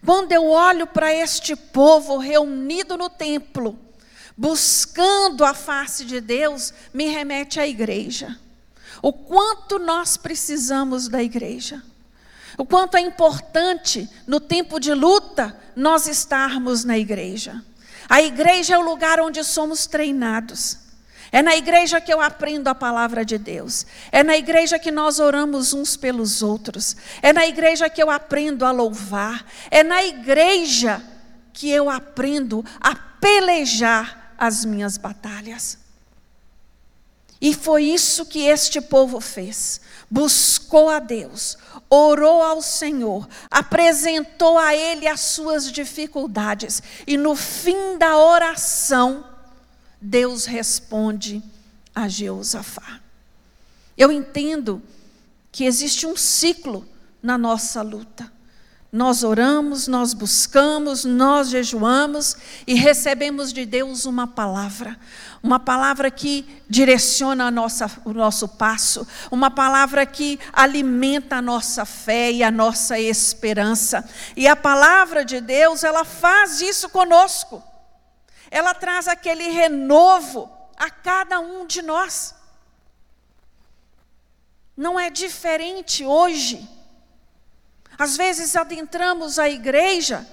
Quando 0.06 0.32
eu 0.32 0.50
olho 0.50 0.88
para 0.88 1.14
este 1.14 1.56
povo 1.56 2.18
reunido 2.18 2.98
no 2.98 3.10
templo, 3.10 3.78
buscando 4.36 5.46
a 5.46 5.54
face 5.54 6.06
de 6.06 6.20
Deus, 6.20 6.74
me 6.94 7.08
remete 7.08 7.60
à 7.60 7.68
igreja. 7.68 8.38
O 9.02 9.14
quanto 9.14 9.80
nós 9.80 10.18
precisamos 10.18 11.08
da 11.08 11.22
igreja. 11.22 11.82
O 12.58 12.66
quanto 12.66 12.98
é 12.98 13.02
importante, 13.02 14.10
no 14.28 14.40
tempo 14.40 14.80
de 14.80 14.94
luta, 14.94 15.58
nós 15.76 16.08
estarmos 16.08 16.84
na 16.84 16.98
igreja. 16.98 17.64
A 18.10 18.22
igreja 18.22 18.76
é 18.76 18.78
o 18.78 18.84
lugar 18.84 19.20
onde 19.20 19.44
somos 19.44 19.88
treinados. 19.88 20.78
É 21.32 21.42
na 21.42 21.56
igreja 21.56 22.02
que 22.02 22.14
eu 22.14 22.20
aprendo 22.20 22.68
a 22.68 22.76
palavra 22.76 23.24
de 23.24 23.38
Deus. 23.38 23.86
É 24.12 24.22
na 24.22 24.36
igreja 24.36 24.78
que 24.78 24.92
nós 24.92 25.20
oramos 25.20 25.74
uns 25.74 25.96
pelos 25.96 26.42
outros. 26.42 26.98
É 27.22 27.32
na 27.32 27.48
igreja 27.48 27.90
que 27.90 28.04
eu 28.04 28.10
aprendo 28.10 28.66
a 28.66 28.72
louvar. 28.72 29.46
É 29.70 29.82
na 29.82 30.04
igreja 30.04 31.02
que 31.54 31.70
eu 31.70 31.90
aprendo 31.90 32.66
a 32.80 32.96
pelejar 32.96 34.34
as 34.38 34.66
minhas 34.66 34.98
batalhas. 34.98 35.78
E 37.40 37.56
foi 37.56 37.86
isso 37.86 38.26
que 38.26 38.46
este 38.46 38.80
povo 38.80 39.20
fez. 39.20 39.82
Buscou 40.10 40.90
a 40.90 41.00
Deus, 41.00 41.58
orou 41.90 42.44
ao 42.44 42.62
Senhor, 42.62 43.28
apresentou 43.50 44.60
a 44.60 44.76
Ele 44.76 45.08
as 45.08 45.22
suas 45.22 45.72
dificuldades, 45.72 46.84
e 47.08 47.18
no 47.18 47.36
fim 47.36 47.98
da 47.98 48.18
oração, 48.18 49.31
Deus 50.02 50.46
responde 50.46 51.44
a 51.94 52.08
Jeosafá. 52.08 53.00
Eu 53.96 54.12
entendo 54.12 54.82
que 55.52 55.64
existe 55.64 56.08
um 56.08 56.18
ciclo 56.18 56.84
na 57.22 57.38
nossa 57.38 57.84
luta. 57.84 58.32
Nós 58.92 59.24
oramos, 59.24 59.88
nós 59.88 60.14
buscamos, 60.14 61.06
nós 61.06 61.50
jejuamos 61.50 62.36
e 62.68 62.74
recebemos 62.74 63.54
de 63.54 63.66
Deus 63.66 64.06
uma 64.06 64.28
palavra. 64.28 65.00
Uma 65.42 65.60
palavra 65.60 66.12
que 66.12 66.46
direciona 66.68 67.50
nossa, 67.50 67.90
o 68.04 68.12
nosso 68.12 68.48
passo, 68.48 69.08
uma 69.30 69.50
palavra 69.50 70.06
que 70.06 70.40
alimenta 70.52 71.38
a 71.38 71.42
nossa 71.42 71.86
fé 71.86 72.32
e 72.32 72.44
a 72.44 72.52
nossa 72.52 73.00
esperança. 73.00 74.04
E 74.36 74.48
a 74.48 74.56
palavra 74.56 75.24
de 75.24 75.40
Deus, 75.40 75.84
ela 75.84 76.04
faz 76.04 76.60
isso 76.60 76.90
conosco 76.90 77.64
ela 78.52 78.74
traz 78.74 79.08
aquele 79.08 79.48
renovo 79.50 80.52
a 80.78 80.90
cada 80.90 81.40
um 81.40 81.66
de 81.66 81.82
nós. 81.82 82.36
Não 84.76 85.00
é 85.00 85.10
diferente 85.10 86.06
hoje. 86.06 86.68
Às 87.98 88.18
vezes 88.18 88.56
adentramos 88.56 89.40
a 89.40 89.50
igreja 89.50 90.28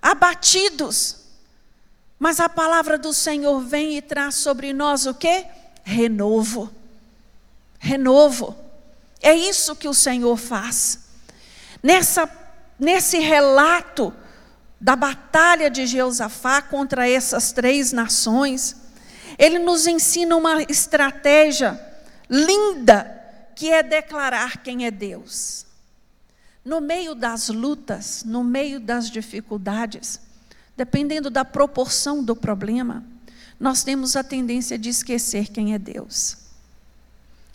abatidos, 0.00 1.16
mas 2.18 2.40
a 2.40 2.48
palavra 2.48 2.96
do 2.96 3.12
Senhor 3.12 3.60
vem 3.60 3.96
e 3.96 4.02
traz 4.02 4.36
sobre 4.36 4.72
nós 4.72 5.04
o 5.06 5.12
que? 5.12 5.44
Renovo. 5.84 6.72
Renovo. 7.78 8.56
É 9.20 9.34
isso 9.34 9.76
que 9.76 9.88
o 9.88 9.94
Senhor 9.94 10.36
faz. 10.36 11.00
Nessa, 11.82 12.30
nesse 12.78 13.18
relato 13.18 14.14
da 14.80 14.96
batalha 14.96 15.70
de 15.70 15.86
Jeosafá 15.86 16.62
contra 16.62 17.08
essas 17.08 17.52
três 17.52 17.92
nações, 17.92 18.76
ele 19.38 19.58
nos 19.58 19.86
ensina 19.86 20.34
uma 20.36 20.62
estratégia 20.62 21.78
linda, 22.28 23.18
que 23.54 23.70
é 23.70 23.82
declarar 23.82 24.62
quem 24.62 24.86
é 24.86 24.90
Deus. 24.90 25.66
No 26.64 26.80
meio 26.80 27.14
das 27.14 27.48
lutas, 27.48 28.22
no 28.24 28.42
meio 28.42 28.80
das 28.80 29.10
dificuldades, 29.10 30.20
dependendo 30.76 31.28
da 31.28 31.44
proporção 31.44 32.24
do 32.24 32.34
problema, 32.34 33.04
nós 33.58 33.82
temos 33.82 34.16
a 34.16 34.24
tendência 34.24 34.78
de 34.78 34.88
esquecer 34.88 35.48
quem 35.48 35.74
é 35.74 35.78
Deus. 35.78 36.38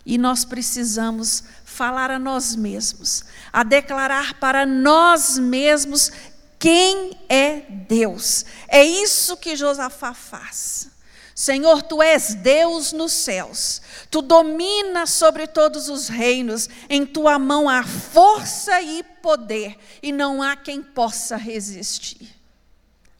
E 0.04 0.16
nós 0.16 0.44
precisamos 0.44 1.42
falar 1.64 2.12
a 2.12 2.18
nós 2.18 2.54
mesmos, 2.54 3.24
a 3.52 3.64
declarar 3.64 4.34
para 4.34 4.64
nós 4.64 5.36
mesmos 5.36 6.12
quem 6.58 7.18
é 7.28 7.60
Deus. 7.68 8.44
É 8.68 8.82
isso 8.82 9.36
que 9.36 9.56
Josafá 9.56 10.14
faz. 10.14 10.90
Senhor, 11.34 11.82
tu 11.82 12.02
és 12.02 12.34
Deus 12.34 12.92
nos 12.92 13.12
céus, 13.12 13.82
tu 14.10 14.22
dominas 14.22 15.10
sobre 15.10 15.46
todos 15.46 15.90
os 15.90 16.08
reinos, 16.08 16.66
em 16.88 17.04
tua 17.04 17.38
mão 17.38 17.68
há 17.68 17.82
força 17.82 18.80
e 18.80 19.02
poder, 19.02 19.76
e 20.02 20.12
não 20.12 20.42
há 20.42 20.56
quem 20.56 20.82
possa 20.82 21.36
resistir. 21.36 22.34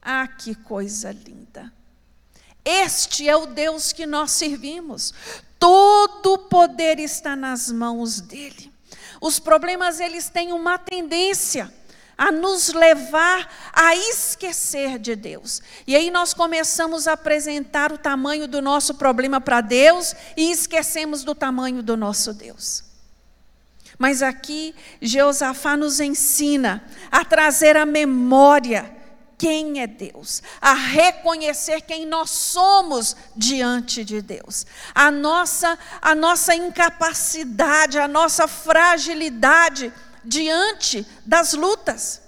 Ah, 0.01 0.27
que 0.27 0.55
coisa 0.55 1.13
linda! 1.13 1.71
Este 2.65 3.29
é 3.29 3.37
o 3.37 3.45
Deus 3.45 3.93
que 3.93 4.07
nós 4.07 4.31
servimos, 4.31 5.13
todo 5.59 6.33
o 6.33 6.39
poder 6.39 6.99
está 6.99 7.37
nas 7.37 7.71
mãos 7.71 8.19
dele. 8.19 8.73
Os 9.21 9.39
problemas, 9.39 10.01
eles 10.01 10.31
têm 10.31 10.55
uma 10.55 10.79
tendência 10.79 11.71
a 12.17 12.33
nos 12.33 12.73
levar 12.73 13.49
a 13.73 13.95
esquecer 13.95 14.99
de 14.99 15.15
Deus. 15.15 15.61
E 15.87 15.95
aí 15.95 16.11
nós 16.11 16.33
começamos 16.33 17.07
a 17.07 17.13
apresentar 17.13 17.93
o 17.93 17.99
tamanho 17.99 18.49
do 18.49 18.63
nosso 18.63 18.95
problema 18.95 19.41
para 19.41 19.61
Deus 19.61 20.15
e 20.37 20.51
esquecemos 20.51 21.23
do 21.25 21.35
tamanho 21.35 21.83
do 21.83 21.97
nosso 21.97 22.33
Deus. 22.33 22.85
Mas 23.99 24.23
aqui 24.23 24.75
Jeosafá 25.01 25.77
nos 25.77 26.01
ensina 26.01 26.85
a 27.11 27.25
trazer 27.25 27.77
a 27.77 27.87
memória 27.87 28.95
quem 29.39 29.81
é 29.83 29.87
Deus, 29.87 30.43
a 30.63 30.73
reconhecer 30.73 31.83
quem 31.83 32.07
nós 32.07 32.31
somos 32.31 33.15
diante 33.37 34.03
de 34.03 34.23
Deus. 34.23 34.65
A 34.95 35.11
nossa 35.11 35.79
a 36.01 36.15
nossa 36.15 36.55
incapacidade, 36.55 37.99
a 37.99 38.09
nossa 38.09 38.49
fragilidade 38.49 39.93
diante 40.27 41.07
das 41.25 41.53
lutas. 41.53 42.21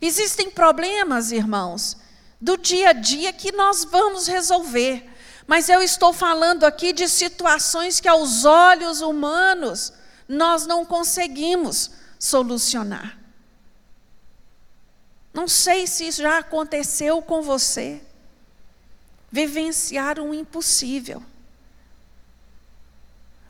Existem 0.00 0.50
problemas, 0.50 1.32
irmãos, 1.32 1.96
do 2.40 2.56
dia 2.56 2.90
a 2.90 2.92
dia 2.92 3.32
que 3.32 3.50
nós 3.52 3.84
vamos 3.84 4.26
resolver. 4.26 5.10
Mas 5.46 5.68
eu 5.68 5.80
estou 5.80 6.12
falando 6.12 6.64
aqui 6.64 6.92
de 6.92 7.08
situações 7.08 8.00
que, 8.00 8.08
aos 8.08 8.44
olhos 8.44 9.00
humanos, 9.00 9.92
nós 10.28 10.66
não 10.66 10.84
conseguimos 10.84 11.92
solucionar. 12.18 13.18
Não 15.32 15.46
sei 15.46 15.86
se 15.86 16.08
isso 16.08 16.22
já 16.22 16.38
aconteceu 16.38 17.22
com 17.22 17.42
você. 17.42 18.02
Vivenciar 19.30 20.18
um 20.18 20.34
impossível. 20.34 21.22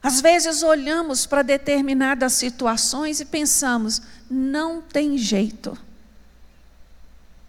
Às 0.07 0.21
vezes 0.21 0.62
olhamos 0.62 1.27
para 1.27 1.42
determinadas 1.42 2.35
situações 2.35 3.19
e 3.19 3.25
pensamos: 3.25 4.01
não 4.31 4.81
tem 4.81 5.19
jeito, 5.19 5.77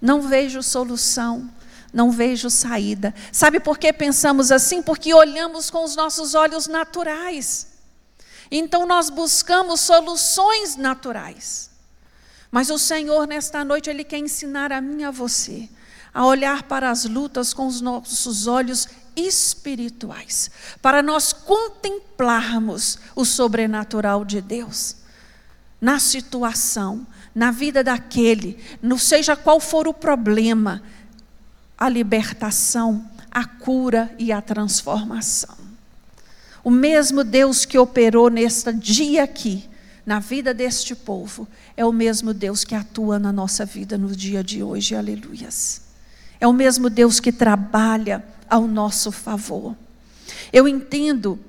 não 0.02 0.24
vejo 0.24 0.64
solução, 0.64 1.48
não 1.94 2.10
vejo 2.10 2.50
saída. 2.50 3.14
Sabe 3.32 3.60
por 3.60 3.78
que 3.78 3.94
pensamos 3.94 4.52
assim? 4.52 4.82
Porque 4.82 5.14
olhamos 5.14 5.70
com 5.70 5.84
os 5.84 5.96
nossos 5.96 6.34
olhos 6.34 6.66
naturais. 6.66 7.68
Então 8.50 8.88
nós 8.88 9.12
buscamos 9.12 9.82
soluções 9.82 10.76
naturais. 10.76 11.70
Mas 12.50 12.72
o 12.72 12.80
Senhor, 12.80 13.28
nesta 13.28 13.64
noite, 13.64 13.88
Ele 13.88 14.04
quer 14.04 14.18
ensinar 14.18 14.72
a 14.72 14.82
mim 14.82 15.02
e 15.02 15.04
a 15.04 15.12
você 15.12 15.70
a 16.18 16.26
olhar 16.26 16.64
para 16.64 16.90
as 16.90 17.06
lutas 17.06 17.54
com 17.54 17.68
os 17.68 17.80
nossos 17.80 18.48
olhos 18.48 18.88
espirituais, 19.16 20.50
para 20.82 21.04
nós 21.04 21.32
contemplarmos 21.32 22.98
o 23.16 23.24
sobrenatural 23.24 24.26
de 24.26 24.42
Deus 24.42 24.96
na 25.80 26.00
situação, 26.00 27.06
na 27.36 27.52
vida 27.52 27.84
daquele, 27.84 28.58
não 28.82 28.98
seja 28.98 29.36
qual 29.36 29.60
for 29.60 29.88
o 29.88 29.94
problema, 29.94 30.82
a 31.78 31.88
libertação, 31.88 33.08
a 33.30 33.46
cura 33.46 34.12
e 34.18 34.32
a 34.32 34.42
transformação. 34.42 35.56
O 36.64 36.72
mesmo 36.72 37.24
Deus 37.24 37.64
que 37.64 37.78
operou 37.78 38.32
neste 38.32 38.74
dia 38.74 39.24
aqui, 39.24 39.70
na 40.04 40.18
vida 40.18 40.52
deste 40.52 40.96
povo, 40.96 41.48
é 41.76 41.86
o 41.86 41.94
mesmo 41.94 42.34
Deus 42.34 42.64
que 42.64 42.74
atua 42.74 43.20
na 43.20 43.32
nossa 43.32 43.64
vida 43.64 44.00
no 44.00 44.16
dia 44.16 44.44
de 44.44 44.64
hoje, 44.64 44.96
aleluias. 44.96 45.86
É 46.40 46.48
o 46.48 46.54
mesmo 46.54 46.90
Deus 46.90 47.20
que 47.20 47.32
trabalha 47.32 48.24
ao 48.50 48.68
nosso 48.68 49.12
favor. 49.12 49.76
Eu 50.52 50.68
entendo, 50.68 51.40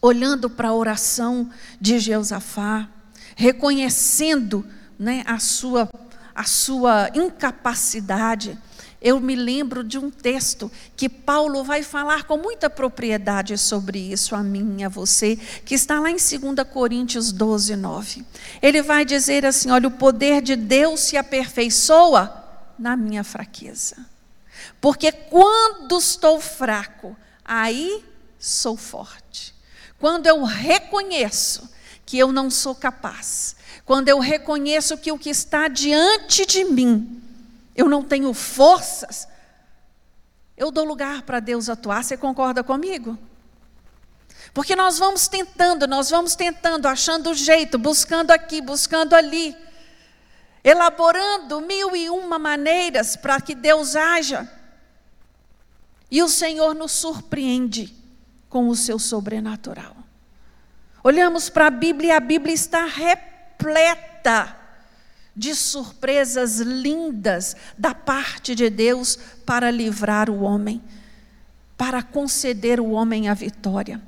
olhando 0.00 0.50
para 0.50 0.68
a 0.68 0.74
oração 0.74 1.50
de 1.80 1.98
Jeosafá, 1.98 2.88
reconhecendo 3.34 4.66
né, 4.98 5.22
a, 5.26 5.38
sua, 5.38 5.88
a 6.34 6.44
sua 6.44 7.10
incapacidade, 7.14 8.58
eu 9.00 9.20
me 9.20 9.36
lembro 9.36 9.84
de 9.84 9.98
um 9.98 10.10
texto 10.10 10.72
que 10.96 11.08
Paulo 11.08 11.62
vai 11.62 11.82
falar 11.82 12.24
com 12.24 12.36
muita 12.36 12.68
propriedade 12.68 13.56
sobre 13.58 13.98
isso 13.98 14.34
a 14.34 14.42
mim 14.42 14.76
e 14.78 14.84
a 14.84 14.88
você, 14.88 15.36
que 15.64 15.74
está 15.74 16.00
lá 16.00 16.10
em 16.10 16.16
2 16.16 16.68
Coríntios 16.72 17.30
12, 17.30 17.76
9. 17.76 18.24
Ele 18.60 18.82
vai 18.82 19.04
dizer 19.04 19.44
assim: 19.44 19.70
olha, 19.70 19.86
o 19.86 19.92
poder 19.92 20.40
de 20.40 20.56
Deus 20.56 21.00
se 21.00 21.16
aperfeiçoa 21.16 22.45
na 22.78 22.96
minha 22.96 23.24
fraqueza. 23.24 23.96
Porque 24.80 25.12
quando 25.12 25.98
estou 25.98 26.40
fraco, 26.40 27.16
aí 27.44 28.04
sou 28.38 28.76
forte. 28.76 29.54
Quando 29.98 30.26
eu 30.26 30.44
reconheço 30.44 31.70
que 32.04 32.18
eu 32.18 32.32
não 32.32 32.50
sou 32.50 32.74
capaz, 32.74 33.56
quando 33.84 34.08
eu 34.08 34.18
reconheço 34.18 34.98
que 34.98 35.12
o 35.12 35.18
que 35.18 35.30
está 35.30 35.68
diante 35.68 36.44
de 36.46 36.64
mim, 36.64 37.22
eu 37.74 37.88
não 37.88 38.02
tenho 38.02 38.32
forças, 38.32 39.28
eu 40.56 40.70
dou 40.70 40.84
lugar 40.84 41.22
para 41.22 41.40
Deus 41.40 41.68
atuar. 41.68 42.02
Você 42.02 42.16
concorda 42.16 42.64
comigo? 42.64 43.18
Porque 44.54 44.74
nós 44.74 44.98
vamos 44.98 45.28
tentando, 45.28 45.86
nós 45.86 46.08
vamos 46.08 46.34
tentando, 46.34 46.86
achando 46.86 47.30
o 47.30 47.34
jeito, 47.34 47.78
buscando 47.78 48.30
aqui, 48.30 48.62
buscando 48.62 49.14
ali, 49.14 49.54
elaborando 50.66 51.60
mil 51.60 51.94
e 51.94 52.10
uma 52.10 52.40
maneiras 52.40 53.14
para 53.14 53.40
que 53.40 53.54
Deus 53.54 53.94
haja. 53.94 54.50
E 56.10 56.20
o 56.24 56.28
Senhor 56.28 56.74
nos 56.74 56.90
surpreende 56.90 57.94
com 58.48 58.68
o 58.68 58.74
seu 58.74 58.98
sobrenatural. 58.98 59.96
Olhamos 61.04 61.48
para 61.48 61.68
a 61.68 61.70
Bíblia 61.70 62.08
e 62.08 62.16
a 62.16 62.18
Bíblia 62.18 62.52
está 62.52 62.84
repleta 62.84 64.56
de 65.36 65.54
surpresas 65.54 66.58
lindas 66.58 67.54
da 67.78 67.94
parte 67.94 68.52
de 68.52 68.68
Deus 68.68 69.16
para 69.44 69.70
livrar 69.70 70.28
o 70.28 70.40
homem, 70.40 70.82
para 71.76 72.02
conceder 72.02 72.80
o 72.80 72.90
homem 72.90 73.28
a 73.28 73.34
vitória. 73.34 74.02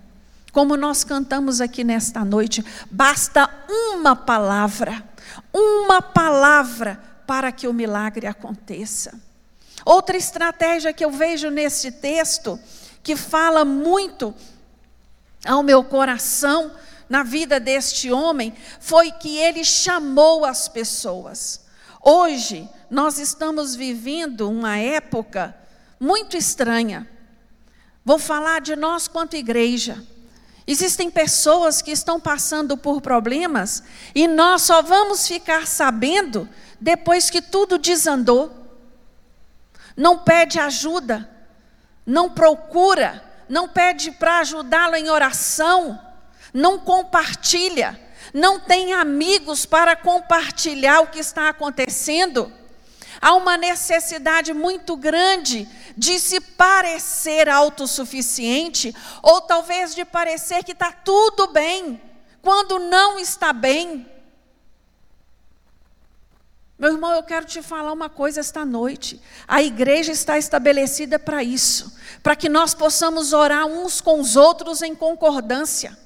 Como 0.50 0.76
nós 0.76 1.04
cantamos 1.04 1.60
aqui 1.60 1.84
nesta 1.84 2.24
noite, 2.24 2.64
basta 2.90 3.48
uma 3.68 4.16
palavra, 4.16 5.04
uma 5.52 6.00
palavra 6.00 7.00
para 7.26 7.52
que 7.52 7.68
o 7.68 7.72
milagre 7.72 8.26
aconteça. 8.26 9.20
Outra 9.84 10.16
estratégia 10.16 10.92
que 10.92 11.04
eu 11.04 11.10
vejo 11.10 11.50
nesse 11.50 11.92
texto, 11.92 12.58
que 13.02 13.16
fala 13.16 13.64
muito 13.64 14.34
ao 15.44 15.62
meu 15.62 15.84
coração, 15.84 16.72
na 17.08 17.22
vida 17.22 17.58
deste 17.58 18.12
homem 18.12 18.54
foi 18.80 19.10
que 19.12 19.38
ele 19.38 19.64
chamou 19.64 20.44
as 20.44 20.68
pessoas. 20.68 21.64
Hoje, 22.02 22.68
nós 22.90 23.18
estamos 23.18 23.74
vivendo 23.74 24.48
uma 24.50 24.76
época 24.76 25.54
muito 25.98 26.36
estranha. 26.36 27.08
Vou 28.04 28.18
falar 28.18 28.60
de 28.60 28.76
nós 28.76 29.08
quanto 29.08 29.36
igreja. 29.36 30.02
Existem 30.68 31.10
pessoas 31.10 31.82
que 31.82 31.90
estão 31.90 32.20
passando 32.20 32.76
por 32.76 33.00
problemas 33.00 33.82
e 34.14 34.28
nós 34.28 34.62
só 34.62 34.82
vamos 34.82 35.26
ficar 35.26 35.66
sabendo 35.66 36.48
depois 36.80 37.28
que 37.30 37.42
tudo 37.42 37.76
desandou. 37.76 38.54
Não 39.96 40.18
pede 40.18 40.60
ajuda, 40.60 41.28
não 42.06 42.30
procura, 42.30 43.24
não 43.48 43.66
pede 43.68 44.12
para 44.12 44.38
ajudá-lo 44.38 44.94
em 44.94 45.10
oração 45.10 45.98
não 46.52 46.78
compartilha, 46.78 47.98
não 48.32 48.58
tem 48.58 48.92
amigos 48.92 49.66
para 49.66 49.96
compartilhar 49.96 51.00
o 51.00 51.08
que 51.08 51.18
está 51.18 51.48
acontecendo. 51.48 52.52
Há 53.20 53.34
uma 53.34 53.56
necessidade 53.56 54.52
muito 54.54 54.96
grande 54.96 55.68
de 55.96 56.18
se 56.18 56.40
parecer 56.40 57.48
autossuficiente, 57.48 58.94
ou 59.22 59.40
talvez 59.40 59.94
de 59.94 60.04
parecer 60.04 60.62
que 60.62 60.72
está 60.72 60.92
tudo 60.92 61.48
bem, 61.48 62.00
quando 62.40 62.78
não 62.78 63.18
está 63.18 63.52
bem. 63.52 64.06
Meu 66.78 66.92
irmão, 66.92 67.12
eu 67.12 67.24
quero 67.24 67.44
te 67.44 67.60
falar 67.60 67.92
uma 67.92 68.08
coisa 68.08 68.38
esta 68.38 68.64
noite. 68.64 69.20
A 69.48 69.60
igreja 69.60 70.12
está 70.12 70.38
estabelecida 70.38 71.18
para 71.18 71.42
isso, 71.42 71.98
para 72.22 72.36
que 72.36 72.48
nós 72.48 72.72
possamos 72.72 73.32
orar 73.32 73.66
uns 73.66 74.00
com 74.00 74.20
os 74.20 74.36
outros 74.36 74.80
em 74.80 74.94
concordância. 74.94 75.98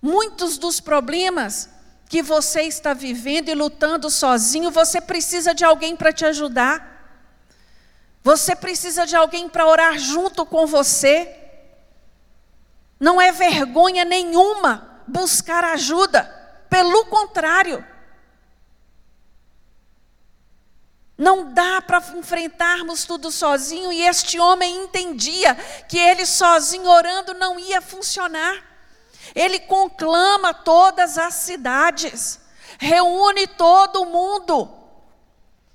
Muitos 0.00 0.56
dos 0.56 0.78
problemas 0.78 1.68
que 2.12 2.20
você 2.20 2.64
está 2.64 2.92
vivendo 2.92 3.48
e 3.48 3.54
lutando 3.54 4.10
sozinho, 4.10 4.70
você 4.70 5.00
precisa 5.00 5.54
de 5.54 5.64
alguém 5.64 5.96
para 5.96 6.12
te 6.12 6.26
ajudar. 6.26 7.08
Você 8.22 8.54
precisa 8.54 9.06
de 9.06 9.16
alguém 9.16 9.48
para 9.48 9.66
orar 9.66 9.98
junto 9.98 10.44
com 10.44 10.66
você. 10.66 11.34
Não 13.00 13.18
é 13.18 13.32
vergonha 13.32 14.04
nenhuma 14.04 15.02
buscar 15.08 15.64
ajuda, 15.64 16.24
pelo 16.68 17.06
contrário. 17.06 17.82
Não 21.16 21.50
dá 21.50 21.80
para 21.80 21.96
enfrentarmos 22.14 23.06
tudo 23.06 23.30
sozinho, 23.30 23.90
e 23.90 24.02
este 24.02 24.38
homem 24.38 24.84
entendia 24.84 25.54
que 25.88 25.98
ele 25.98 26.26
sozinho 26.26 26.90
orando 26.90 27.32
não 27.32 27.58
ia 27.58 27.80
funcionar. 27.80 28.71
Ele 29.34 29.58
conclama 29.60 30.52
todas 30.52 31.16
as 31.18 31.34
cidades, 31.34 32.40
reúne 32.78 33.46
todo 33.46 34.04
mundo. 34.04 34.68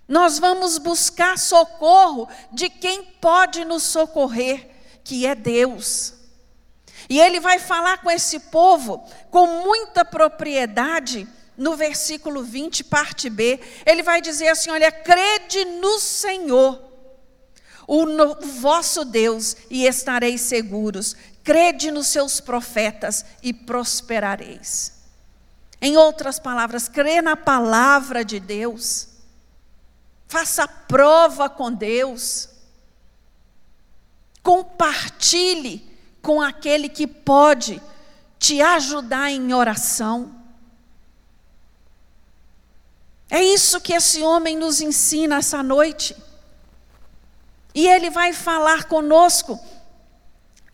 Nós 0.08 0.39
vamos 0.39 0.78
buscar 0.78 1.38
socorro 1.38 2.30
de 2.52 2.70
quem 2.70 3.04
pode 3.04 3.65
nos 3.65 3.84
socorrer, 3.84 4.70
que 5.04 5.26
é 5.26 5.36
Deus. 5.36 6.13
E 7.10 7.20
ele 7.20 7.39
vai 7.39 7.60
falar 7.60 8.02
com 8.02 8.10
esse 8.10 8.39
povo 8.39 9.04
com 9.30 9.46
muita 9.63 10.06
propriedade, 10.06 11.28
no 11.58 11.76
versículo 11.76 12.43
20, 12.43 12.84
parte 12.86 13.30
B. 13.30 13.60
Ele 13.86 14.04
vai 14.04 14.22
dizer 14.22 14.50
assim: 14.50 14.70
Olha, 14.70 14.91
crede 14.91 15.65
no 15.65 16.00
Senhor, 16.00 16.82
o, 17.88 18.06
no, 18.06 18.32
o 18.32 18.46
vosso 18.46 19.04
Deus, 19.04 19.56
e 19.70 19.86
estareis 19.86 20.41
seguros. 20.41 21.15
Crede 21.48 21.92
nos 21.92 22.08
seus 22.08 22.42
profetas 22.42 23.24
e 23.42 23.54
prosperareis. 23.54 24.92
Em 25.82 25.96
outras 25.96 26.40
palavras, 26.40 26.90
crê 26.90 27.22
na 27.22 27.38
palavra 27.38 28.26
de 28.26 28.38
Deus. 28.38 29.08
Faça 30.28 30.68
prova 30.68 31.50
com 31.50 31.72
Deus. 31.72 32.50
Compartilhe 34.44 35.90
com 36.22 36.42
aquele 36.42 36.90
que 36.90 37.08
pode 37.08 37.82
te 38.38 38.62
ajudar 38.62 39.32
em 39.32 39.54
oração. 39.54 40.36
É 43.30 43.42
isso 43.42 43.80
que 43.80 43.94
esse 43.94 44.22
homem 44.22 44.58
nos 44.58 44.82
ensina 44.82 45.38
essa 45.38 45.64
noite. 45.64 46.14
E 47.74 47.88
ele 47.88 48.10
vai 48.10 48.34
falar 48.34 48.84
conosco 48.90 49.58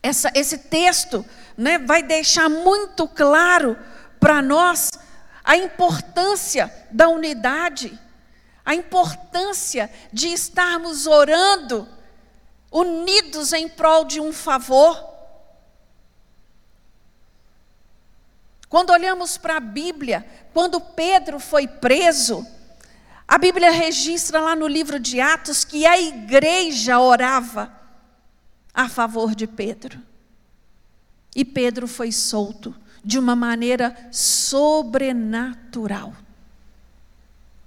essa, 0.04 0.30
esse 0.36 0.58
texto 0.58 1.26
né, 1.58 1.80
vai 1.80 2.04
deixar 2.04 2.50
muito 2.50 3.08
claro 3.08 3.78
para 4.20 4.42
nós 4.42 4.92
a 5.42 5.56
importância 5.56 6.72
da 6.92 7.08
unidade, 7.08 7.98
a 8.66 8.76
importância 8.76 9.89
de 10.12 10.28
estarmos 10.28 11.08
orando 11.08 11.88
unidos 12.70 13.54
em 13.54 13.70
prol 13.70 14.04
de 14.04 14.20
um 14.20 14.34
favor. 14.34 15.12
Quando 18.68 18.89
olhamos 18.89 19.38
para 19.38 19.58
a 19.58 19.62
Bíblia, 19.62 20.26
quando 20.54 20.82
Pedro 20.82 21.39
foi 21.39 21.68
preso, 21.68 22.46
a 23.28 23.38
Bíblia 23.38 23.72
registra 23.72 24.42
lá 24.42 24.56
no 24.56 24.68
livro 24.68 25.00
de 25.00 25.22
Atos 25.22 25.63
que 25.63 25.86
a 25.86 25.98
igreja 26.00 27.00
orava 27.00 27.83
a 28.74 28.90
favor 28.90 29.36
de 29.36 29.46
Pedro. 29.46 30.02
E 31.36 31.46
Pedro 31.46 31.88
foi 31.88 32.12
solto 32.12 32.76
de 33.04 33.20
uma 33.20 33.36
maneira 33.36 33.96
sobrenatural. 34.12 36.14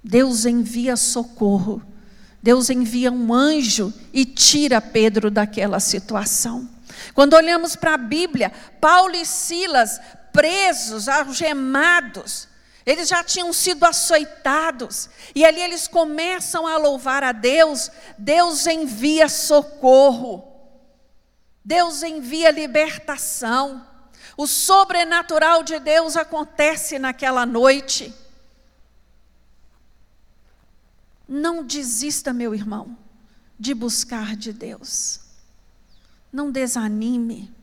Deus 0.03 0.45
envia 0.45 0.95
socorro. 0.95 1.81
Deus 2.41 2.69
envia 2.69 3.11
um 3.11 3.33
anjo 3.33 3.93
e 4.13 4.25
tira 4.25 4.79
Pedro 4.79 5.29
daquela 5.29 5.79
situação. 5.79 6.69
Quando 7.13 7.33
olhamos 7.33 7.75
para 7.75 7.95
a 7.95 7.97
Bíblia, 7.97 8.51
Paulo 8.79 9.15
e 9.15 9.25
Silas 9.25 9.99
presos, 10.31 11.09
algemados, 11.09 12.47
eles 12.85 13.09
já 13.09 13.23
tinham 13.23 13.51
sido 13.51 13.83
açoitados, 13.83 15.09
e 15.35 15.43
ali 15.43 15.59
eles 15.59 15.89
começam 15.89 16.65
a 16.65 16.77
louvar 16.77 17.23
a 17.23 17.33
Deus. 17.33 17.91
Deus 18.17 18.65
envia 18.65 19.27
socorro, 19.27 20.46
Deus 21.67 22.01
envia 22.01 22.49
libertação. 22.49 23.85
O 24.37 24.47
sobrenatural 24.47 25.63
de 25.63 25.77
Deus 25.79 26.15
acontece 26.15 26.97
naquela 26.97 27.45
noite. 27.45 28.15
Não 31.27 31.65
desista, 31.65 32.31
meu 32.31 32.55
irmão, 32.55 32.97
de 33.59 33.73
buscar 33.73 34.37
de 34.37 34.53
Deus. 34.53 35.19
Não 36.31 36.49
desanime. 36.53 37.53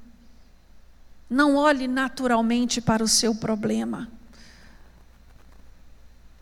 Não 1.30 1.56
olhe 1.56 1.88
naturalmente 1.88 2.82
para 2.82 3.02
o 3.02 3.08
seu 3.08 3.34
problema. 3.34 4.10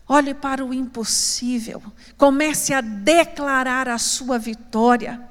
Olhe 0.09 0.35
para 0.35 0.64
o 0.64 0.75
impossível. 0.75 1.81
Comece 2.18 2.75
a 2.75 2.81
declarar 2.81 3.88
a 3.88 3.98
sua 3.98 4.37
vitória. 4.37 5.31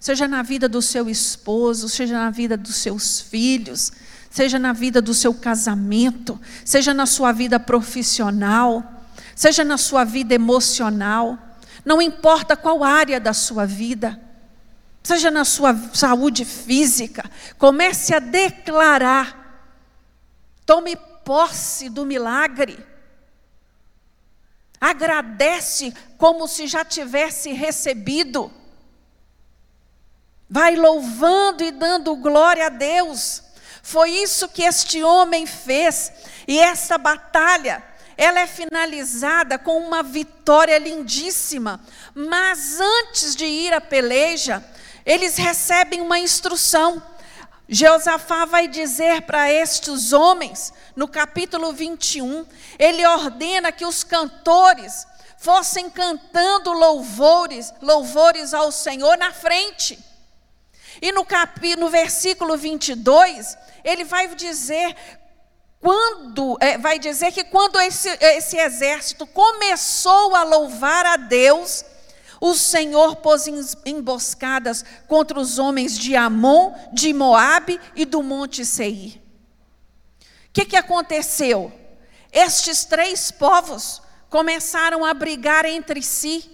Seja 0.00 0.26
na 0.26 0.42
vida 0.42 0.68
do 0.68 0.82
seu 0.82 1.08
esposo, 1.08 1.88
seja 1.88 2.14
na 2.14 2.30
vida 2.30 2.56
dos 2.56 2.74
seus 2.74 3.20
filhos, 3.20 3.92
seja 4.30 4.58
na 4.58 4.72
vida 4.72 5.00
do 5.00 5.14
seu 5.14 5.32
casamento, 5.32 6.40
seja 6.64 6.92
na 6.92 7.06
sua 7.06 7.30
vida 7.30 7.60
profissional, 7.60 8.82
seja 9.36 9.62
na 9.62 9.76
sua 9.76 10.02
vida 10.02 10.34
emocional. 10.34 11.38
Não 11.84 12.02
importa 12.02 12.56
qual 12.56 12.82
área 12.82 13.20
da 13.20 13.32
sua 13.32 13.66
vida 13.66 14.18
seja 15.02 15.30
na 15.30 15.44
sua 15.44 15.74
saúde 15.94 16.44
física, 16.44 17.28
comece 17.58 18.14
a 18.14 18.18
declarar. 18.18 19.38
Tome 20.66 20.96
posse 21.24 21.88
do 21.88 22.04
milagre. 22.04 22.78
Agradece 24.80 25.92
como 26.16 26.46
se 26.46 26.66
já 26.66 26.84
tivesse 26.84 27.52
recebido. 27.52 28.52
Vai 30.50 30.74
louvando 30.74 31.62
e 31.62 31.70
dando 31.70 32.16
glória 32.16 32.66
a 32.66 32.70
Deus. 32.70 33.40
Foi 33.84 34.10
isso 34.10 34.48
que 34.48 34.64
este 34.64 35.00
homem 35.00 35.46
fez. 35.46 36.12
E 36.48 36.58
essa 36.58 36.98
batalha, 36.98 37.80
ela 38.16 38.40
é 38.40 38.48
finalizada 38.48 39.56
com 39.58 39.78
uma 39.78 40.02
vitória 40.02 40.76
lindíssima. 40.76 41.80
Mas 42.12 42.80
antes 42.80 43.36
de 43.36 43.46
ir 43.46 43.72
à 43.72 43.80
peleja, 43.80 44.64
eles 45.06 45.36
recebem 45.36 46.00
uma 46.00 46.18
instrução. 46.18 47.00
Jeosafá 47.68 48.44
vai 48.44 48.66
dizer 48.66 49.22
para 49.22 49.48
estes 49.52 50.12
homens, 50.12 50.72
no 50.96 51.06
capítulo 51.06 51.72
21, 51.72 52.44
ele 52.76 53.06
ordena 53.06 53.70
que 53.70 53.86
os 53.86 54.02
cantores 54.02 55.06
fossem 55.38 55.88
cantando 55.88 56.72
louvores, 56.72 57.72
louvores 57.80 58.52
ao 58.52 58.72
Senhor 58.72 59.16
na 59.16 59.32
frente. 59.32 60.09
E 61.00 61.12
no, 61.12 61.24
cap, 61.24 61.76
no 61.76 61.88
versículo 61.88 62.56
22, 62.56 63.56
ele 63.84 64.04
vai 64.04 64.34
dizer 64.34 64.94
quando 65.80 66.58
é, 66.60 66.76
vai 66.76 66.98
dizer 66.98 67.32
que 67.32 67.42
quando 67.42 67.80
esse, 67.80 68.08
esse 68.20 68.58
exército 68.58 69.26
começou 69.26 70.36
a 70.36 70.42
louvar 70.42 71.06
a 71.06 71.16
Deus, 71.16 71.82
o 72.38 72.54
Senhor 72.54 73.16
pôs 73.16 73.46
emboscadas 73.86 74.84
contra 75.08 75.40
os 75.40 75.58
homens 75.58 75.98
de 75.98 76.14
Amon, 76.14 76.74
de 76.92 77.12
Moabe 77.14 77.80
e 77.94 78.04
do 78.04 78.22
monte 78.22 78.64
Seir. 78.64 79.20
O 80.48 80.52
que, 80.52 80.66
que 80.66 80.76
aconteceu? 80.76 81.72
Estes 82.32 82.84
três 82.84 83.30
povos 83.30 84.02
começaram 84.28 85.04
a 85.04 85.14
brigar 85.14 85.64
entre 85.64 86.02
si 86.02 86.50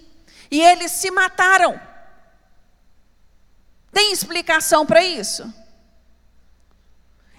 e 0.49 0.61
eles 0.61 0.91
se 0.91 1.11
mataram. 1.11 1.79
Tem 3.91 4.11
explicação 4.11 4.85
para 4.85 5.03
isso? 5.03 5.51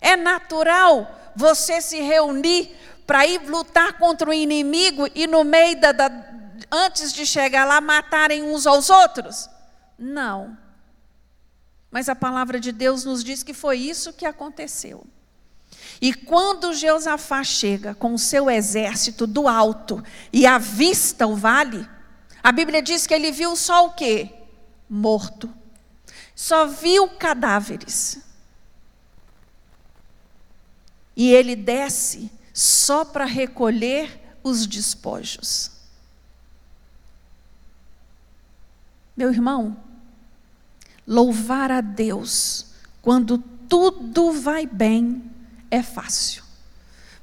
É 0.00 0.16
natural 0.16 1.14
você 1.34 1.80
se 1.80 2.00
reunir 2.00 2.76
para 3.06 3.26
ir 3.26 3.40
lutar 3.48 3.94
contra 3.94 4.28
o 4.28 4.34
inimigo 4.34 5.08
e 5.14 5.26
no 5.26 5.44
meio 5.44 5.80
da, 5.80 5.92
da, 5.92 6.10
antes 6.70 7.12
de 7.12 7.24
chegar 7.24 7.64
lá, 7.64 7.80
matarem 7.80 8.42
uns 8.42 8.66
aos 8.66 8.90
outros? 8.90 9.48
Não. 9.98 10.56
Mas 11.90 12.08
a 12.08 12.14
palavra 12.14 12.60
de 12.60 12.70
Deus 12.70 13.04
nos 13.04 13.24
diz 13.24 13.42
que 13.42 13.54
foi 13.54 13.78
isso 13.78 14.12
que 14.12 14.26
aconteceu. 14.26 15.06
E 16.00 16.12
quando 16.12 16.74
Jeosafá 16.74 17.42
chega 17.42 17.94
com 17.94 18.14
o 18.14 18.18
seu 18.18 18.50
exército 18.50 19.26
do 19.26 19.48
alto 19.48 20.02
e 20.32 20.46
avista 20.46 21.26
o 21.26 21.34
vale, 21.34 21.88
a 22.42 22.52
Bíblia 22.52 22.82
diz 22.82 23.06
que 23.06 23.14
ele 23.14 23.32
viu 23.32 23.56
só 23.56 23.86
o 23.86 23.92
quê? 23.92 24.30
Morto. 24.88 25.52
Só 26.38 26.68
viu 26.68 27.08
cadáveres. 27.08 28.20
E 31.16 31.32
ele 31.32 31.56
desce 31.56 32.30
só 32.54 33.04
para 33.04 33.24
recolher 33.24 34.20
os 34.40 34.64
despojos. 34.64 35.72
Meu 39.16 39.32
irmão, 39.32 39.76
louvar 41.04 41.72
a 41.72 41.80
Deus 41.80 42.66
quando 43.02 43.38
tudo 43.68 44.30
vai 44.30 44.64
bem 44.64 45.28
é 45.72 45.82
fácil, 45.82 46.44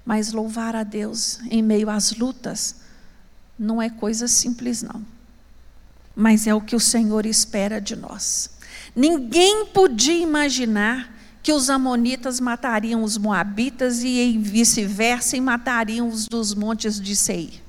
mas 0.04 0.34
louvar 0.34 0.76
a 0.76 0.84
Deus 0.84 1.40
em 1.50 1.64
meio 1.64 1.90
às 1.90 2.12
lutas 2.12 2.82
não 3.58 3.82
é 3.82 3.90
coisa 3.90 4.28
simples, 4.28 4.82
não. 4.82 5.06
Mas 6.14 6.48
é 6.48 6.54
o 6.54 6.60
que 6.60 6.76
o 6.76 6.82
Senhor 6.82 7.26
espera 7.26 7.80
de 7.80 7.96
nós. 7.96 8.55
Ninguém 8.96 9.66
podia 9.66 10.18
imaginar 10.18 11.14
que 11.44 11.52
os 11.52 11.70
amonitas 11.70 12.40
matariam 12.40 13.04
os 13.04 13.18
moabitas 13.18 14.02
e 14.04 14.38
vice-versa 14.38 15.38
e 15.38 15.42
matariam 15.42 16.08
os 16.08 16.28
dos 16.28 16.56
montes 16.56 17.00
de 17.00 17.16
Seir. 17.16 17.62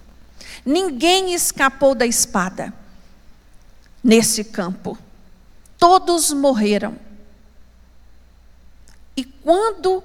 Ninguém 0.65 1.35
escapou 1.35 1.95
da 1.95 2.07
espada 2.07 2.73
nesse 4.03 4.45
campo. 4.45 4.97
Todos 5.79 6.33
morreram. 6.33 6.97
E 9.17 9.25
quando 9.25 10.03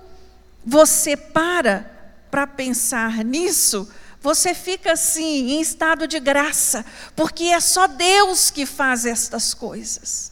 você 0.65 1.15
para 1.15 1.89
para 2.29 2.47
pensar 2.47 3.25
nisso, 3.25 3.89
você 4.21 4.53
fica 4.53 4.93
assim, 4.93 5.51
em 5.51 5.61
estado 5.61 6.07
de 6.07 6.19
graça, 6.19 6.85
porque 7.13 7.43
é 7.45 7.59
só 7.59 7.87
Deus 7.87 8.49
que 8.49 8.65
faz 8.65 9.05
estas 9.05 9.53
coisas. 9.53 10.30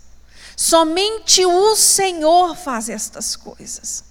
Somente 0.62 1.46
o 1.46 1.74
Senhor 1.74 2.54
faz 2.54 2.90
estas 2.90 3.38
coisas. 3.38 4.04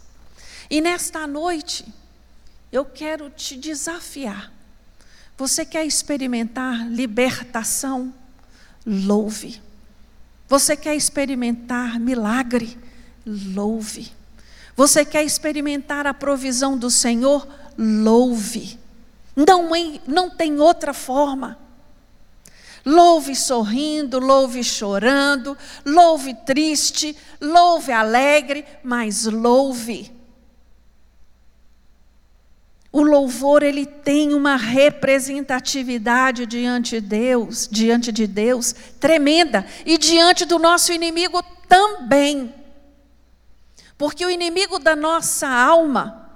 E 0.70 0.80
nesta 0.80 1.26
noite, 1.26 1.84
eu 2.72 2.86
quero 2.86 3.28
te 3.28 3.54
desafiar. 3.54 4.50
Você 5.36 5.66
quer 5.66 5.84
experimentar 5.84 6.88
libertação? 6.88 8.14
louve. 8.86 9.60
Você 10.48 10.74
quer 10.74 10.96
experimentar 10.96 12.00
milagre? 12.00 12.78
Louve. 13.26 14.10
Você 14.74 15.04
quer 15.04 15.24
experimentar 15.24 16.06
a 16.06 16.14
provisão 16.14 16.78
do 16.78 16.90
Senhor? 16.90 17.46
Louve. 17.76 18.80
Não, 19.36 19.68
não 20.06 20.30
tem 20.30 20.58
outra 20.58 20.94
forma. 20.94 21.58
Louve 22.88 23.36
sorrindo, 23.36 24.18
louve 24.18 24.64
chorando, 24.64 25.54
louve 25.84 26.32
triste, 26.32 27.14
louve 27.38 27.92
alegre, 27.92 28.64
mas 28.82 29.26
louve. 29.26 30.10
O 32.90 33.02
louvor 33.02 33.62
ele 33.62 33.84
tem 33.84 34.32
uma 34.32 34.56
representatividade 34.56 36.46
diante 36.46 36.98
de 36.98 37.06
Deus, 37.06 37.68
diante 37.70 38.10
de 38.10 38.26
Deus, 38.26 38.74
tremenda 38.98 39.66
e 39.84 39.98
diante 39.98 40.46
do 40.46 40.58
nosso 40.58 40.90
inimigo 40.90 41.42
também. 41.68 42.54
Porque 43.98 44.24
o 44.24 44.30
inimigo 44.30 44.78
da 44.78 44.96
nossa 44.96 45.46
alma, 45.46 46.26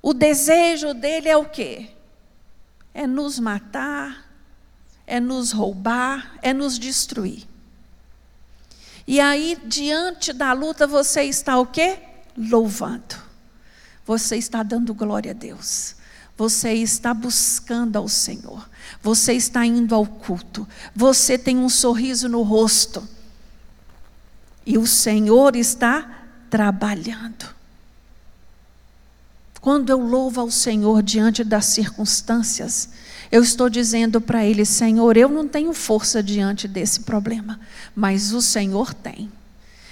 o 0.00 0.14
desejo 0.14 0.94
dele 0.94 1.28
é 1.28 1.36
o 1.36 1.46
quê? 1.46 1.88
É 2.94 3.04
nos 3.04 3.40
matar, 3.40 4.23
é 5.06 5.20
nos 5.20 5.52
roubar, 5.52 6.36
é 6.42 6.52
nos 6.52 6.78
destruir. 6.78 7.46
E 9.06 9.20
aí, 9.20 9.58
diante 9.66 10.32
da 10.32 10.52
luta, 10.52 10.86
você 10.86 11.22
está 11.22 11.58
o 11.58 11.66
quê? 11.66 11.98
Louvando 12.36 13.24
você 14.06 14.36
está 14.36 14.62
dando 14.62 14.94
glória 14.94 15.30
a 15.30 15.34
Deus. 15.34 15.96
Você 16.36 16.72
está 16.74 17.14
buscando 17.14 17.96
ao 17.96 18.08
Senhor. 18.08 18.68
Você 19.02 19.32
está 19.32 19.64
indo 19.64 19.94
ao 19.94 20.06
culto. 20.06 20.68
Você 20.94 21.38
tem 21.38 21.56
um 21.58 21.68
sorriso 21.68 22.28
no 22.28 22.42
rosto. 22.42 23.06
E 24.66 24.76
o 24.76 24.86
Senhor 24.86 25.56
está 25.56 26.26
trabalhando. 26.50 27.54
Quando 29.60 29.88
eu 29.90 29.98
louvo 29.98 30.40
ao 30.40 30.50
Senhor 30.50 31.02
diante 31.02 31.42
das 31.42 31.66
circunstâncias, 31.66 32.90
eu 33.34 33.42
estou 33.42 33.68
dizendo 33.68 34.20
para 34.20 34.44
Ele: 34.44 34.64
Senhor, 34.64 35.16
eu 35.16 35.28
não 35.28 35.48
tenho 35.48 35.72
força 35.72 36.22
diante 36.22 36.68
desse 36.68 37.00
problema, 37.00 37.58
mas 37.92 38.32
o 38.32 38.40
Senhor 38.40 38.94
tem. 38.94 39.28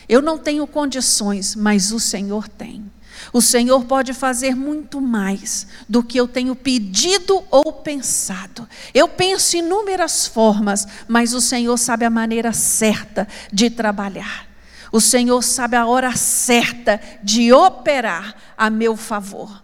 Eu 0.08 0.22
não 0.22 0.38
tenho 0.38 0.64
condições, 0.64 1.56
mas 1.56 1.90
o 1.90 1.98
Senhor 1.98 2.46
tem. 2.46 2.84
O 3.32 3.42
Senhor 3.42 3.84
pode 3.84 4.14
fazer 4.14 4.54
muito 4.54 5.00
mais 5.00 5.66
do 5.88 6.04
que 6.04 6.18
eu 6.18 6.28
tenho 6.28 6.54
pedido 6.54 7.42
ou 7.50 7.72
pensado. 7.72 8.68
Eu 8.94 9.08
penso 9.08 9.56
inúmeras 9.56 10.24
formas, 10.24 10.86
mas 11.08 11.34
o 11.34 11.40
Senhor 11.40 11.76
sabe 11.78 12.04
a 12.04 12.10
maneira 12.10 12.52
certa 12.52 13.26
de 13.52 13.68
trabalhar. 13.68 14.46
O 14.92 15.00
Senhor 15.00 15.42
sabe 15.42 15.74
a 15.74 15.84
hora 15.84 16.14
certa 16.14 17.00
de 17.24 17.52
operar 17.52 18.36
a 18.56 18.70
meu 18.70 18.96
favor. 18.96 19.61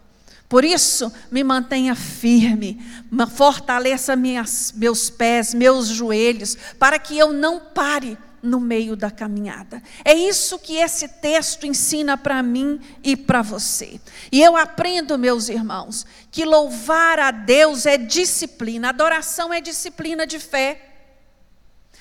Por 0.49 0.65
isso, 0.65 1.13
me 1.31 1.45
mantenha 1.45 1.95
firme, 1.95 2.81
fortaleça 3.35 4.17
minhas, 4.17 4.73
meus 4.75 5.11
pés, 5.11 5.53
meus 5.53 5.89
joelhos, 5.89 6.57
para 6.79 6.99
que 6.99 7.19
eu 7.19 7.33
não 7.33 7.61
pare 7.61 8.17
no 8.43 8.61
meio 8.61 8.97
da 8.97 9.11
caminhada. 9.11 9.83
É 10.05 10.15
isso 10.15 10.59
que 10.59 10.77
esse 10.77 11.07
texto 11.09 11.67
ensina 11.67 12.17
para 12.17 12.43
mim 12.43 12.81
e 13.03 13.17
para 13.17 13.43
você. 13.43 14.01
E 14.31 14.41
eu 14.43 14.57
aprendo, 14.57 15.19
meus 15.19 15.49
irmãos, 15.49 16.07
que 16.31 16.45
louvar 16.45 17.19
a 17.19 17.31
Deus 17.31 17.85
é 17.85 17.99
disciplina, 17.99 18.89
adoração 18.89 19.53
é 19.53 19.61
disciplina 19.61 20.27
de 20.27 20.39
fé. 20.39 20.85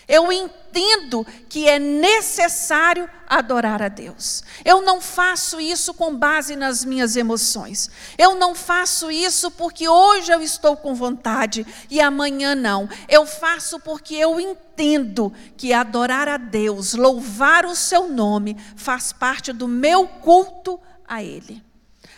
Eu 0.07 0.31
entendo 0.31 1.27
que 1.49 1.67
é 1.67 1.77
necessário 1.77 3.09
adorar 3.27 3.81
a 3.81 3.89
Deus. 3.89 4.41
Eu 4.63 4.81
não 4.81 5.01
faço 5.01 5.59
isso 5.59 5.93
com 5.93 6.15
base 6.15 6.55
nas 6.55 6.85
minhas 6.85 7.17
emoções. 7.17 7.89
Eu 8.17 8.35
não 8.35 8.55
faço 8.55 9.11
isso 9.11 9.51
porque 9.51 9.89
hoje 9.89 10.31
eu 10.31 10.41
estou 10.41 10.77
com 10.77 10.95
vontade 10.95 11.67
e 11.89 11.99
amanhã 11.99 12.55
não. 12.55 12.87
Eu 13.09 13.25
faço 13.25 13.79
porque 13.81 14.15
eu 14.15 14.39
entendo 14.39 15.33
que 15.57 15.73
adorar 15.73 16.29
a 16.29 16.37
Deus, 16.37 16.93
louvar 16.93 17.65
o 17.65 17.75
seu 17.75 18.07
nome, 18.07 18.55
faz 18.77 19.11
parte 19.11 19.51
do 19.51 19.67
meu 19.67 20.07
culto 20.07 20.79
a 21.05 21.21
Ele. 21.21 21.61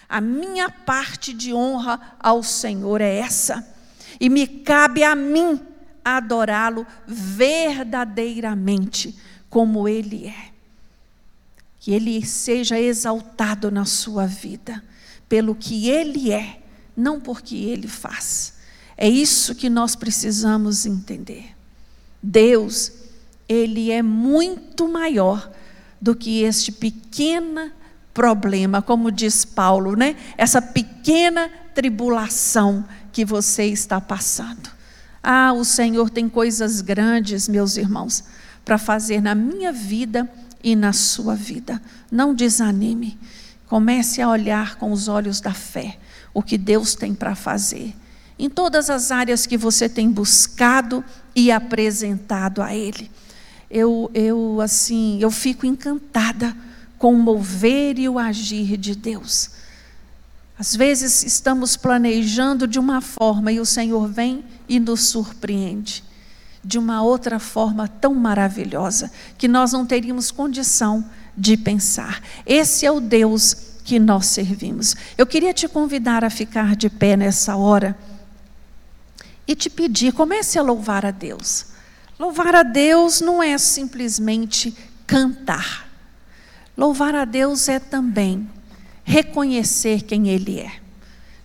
A 0.08 0.22
minha 0.22 0.70
parte 0.70 1.34
de 1.34 1.54
honra 1.54 2.16
ao 2.20 2.44
Senhor 2.44 3.02
é 3.02 3.18
essa. 3.18 3.68
E 4.20 4.30
me 4.30 4.48
cabe 4.48 5.04
a 5.04 5.16
mim 5.16 5.69
adorá-lo 6.18 6.86
verdadeiramente 7.08 9.16
como 9.50 9.88
ele 9.88 10.28
é. 10.28 10.50
Que 11.80 11.92
ele 11.92 12.26
seja 12.26 12.80
exaltado 12.80 13.72
na 13.72 13.86
sua 13.86 14.26
vida 14.26 14.84
pelo 15.28 15.56
que 15.56 15.90
ele 15.90 16.32
é, 16.32 16.60
não 16.96 17.20
porque 17.20 17.56
ele 17.56 17.88
faz. 17.88 18.54
É 18.98 19.08
isso 19.08 19.56
que 19.56 19.70
nós 19.70 19.96
precisamos 19.96 20.86
entender. 20.86 21.56
Deus, 22.22 22.92
ele 23.48 23.92
é 23.92 24.02
muito 24.02 24.90
maior 24.90 25.50
do 26.02 26.16
que 26.16 26.44
este 26.44 26.72
pequeno 26.72 27.72
problema, 28.14 28.82
como 28.82 29.12
diz 29.12 29.46
Paulo, 29.46 29.96
né? 29.96 30.16
Essa 30.38 30.62
pequena 30.62 31.50
tribulação 31.74 32.86
que 33.12 33.24
você 33.24 33.66
está 33.66 34.02
passando. 34.02 34.79
Ah, 35.22 35.54
o 35.54 35.66
Senhor 35.66 36.10
tem 36.10 36.30
coisas 36.30 36.82
grandes, 36.82 37.48
meus 37.48 37.78
irmãos, 37.78 38.24
para 38.64 38.78
fazer 38.78 39.22
na 39.22 39.36
minha 39.36 39.72
vida 39.72 40.30
e 40.64 40.76
na 40.76 40.94
sua 40.94 41.36
vida. 41.36 41.82
Não 42.12 42.34
desanime. 42.34 43.18
Comece 43.68 44.22
a 44.22 44.30
olhar 44.30 44.76
com 44.76 44.92
os 44.92 45.08
olhos 45.08 45.40
da 45.40 45.54
fé 45.54 45.98
o 46.34 46.42
que 46.42 46.58
Deus 46.58 46.96
tem 46.96 47.14
para 47.14 47.36
fazer. 47.36 47.94
Em 48.38 48.50
todas 48.50 48.90
as 48.90 49.12
áreas 49.12 49.46
que 49.46 49.58
você 49.58 49.90
tem 49.90 50.10
buscado 50.10 51.04
e 51.36 51.52
apresentado 51.52 52.62
a 52.62 52.74
Ele. 52.74 53.12
Eu, 53.70 54.10
eu 54.14 54.60
assim, 54.62 55.20
eu 55.22 55.30
fico 55.30 55.66
encantada 55.66 56.56
com 56.98 57.14
o 57.14 57.18
mover 57.18 58.00
e 58.00 58.10
o 58.10 58.18
agir 58.18 58.78
de 58.78 58.96
Deus. 58.96 59.52
Às 60.60 60.76
vezes 60.76 61.24
estamos 61.24 61.78
planejando 61.78 62.68
de 62.68 62.78
uma 62.78 63.00
forma 63.00 63.50
e 63.50 63.62
o 63.62 63.66
Senhor 63.66 64.10
vem 64.10 64.44
e 64.68 64.78
nos 64.78 65.06
surpreende 65.06 66.04
de 66.62 66.78
uma 66.78 67.02
outra 67.02 67.40
forma 67.40 67.88
tão 67.88 68.14
maravilhosa 68.14 69.10
que 69.38 69.48
nós 69.48 69.72
não 69.72 69.86
teríamos 69.86 70.32
condição 70.32 71.10
de 71.38 71.56
pensar. 71.56 72.22
Esse 72.46 72.86
é 72.86 72.92
o 72.92 73.00
Deus 73.00 73.56
que 73.86 73.98
nós 73.98 74.26
servimos. 74.26 74.98
Eu 75.18 75.26
queria 75.26 75.54
te 75.54 75.66
convidar 75.66 76.26
a 76.26 76.30
ficar 76.30 76.76
de 76.76 76.90
pé 76.90 77.16
nessa 77.16 77.56
hora 77.56 77.98
e 79.48 79.56
te 79.56 79.70
pedir, 79.70 80.12
comece 80.12 80.60
a 80.60 80.62
louvar 80.62 81.06
a 81.06 81.12
Deus. 81.12 81.68
Louvar 82.20 82.54
a 82.54 82.64
Deus 82.64 83.22
não 83.22 83.42
é 83.42 83.58
simplesmente 83.58 84.76
cantar. 85.08 85.88
Louvar 86.76 87.16
a 87.16 87.24
Deus 87.24 87.70
é 87.70 87.80
também 87.80 88.59
reconhecer 89.10 90.04
quem 90.04 90.30
Ele 90.30 90.60
é. 90.60 90.72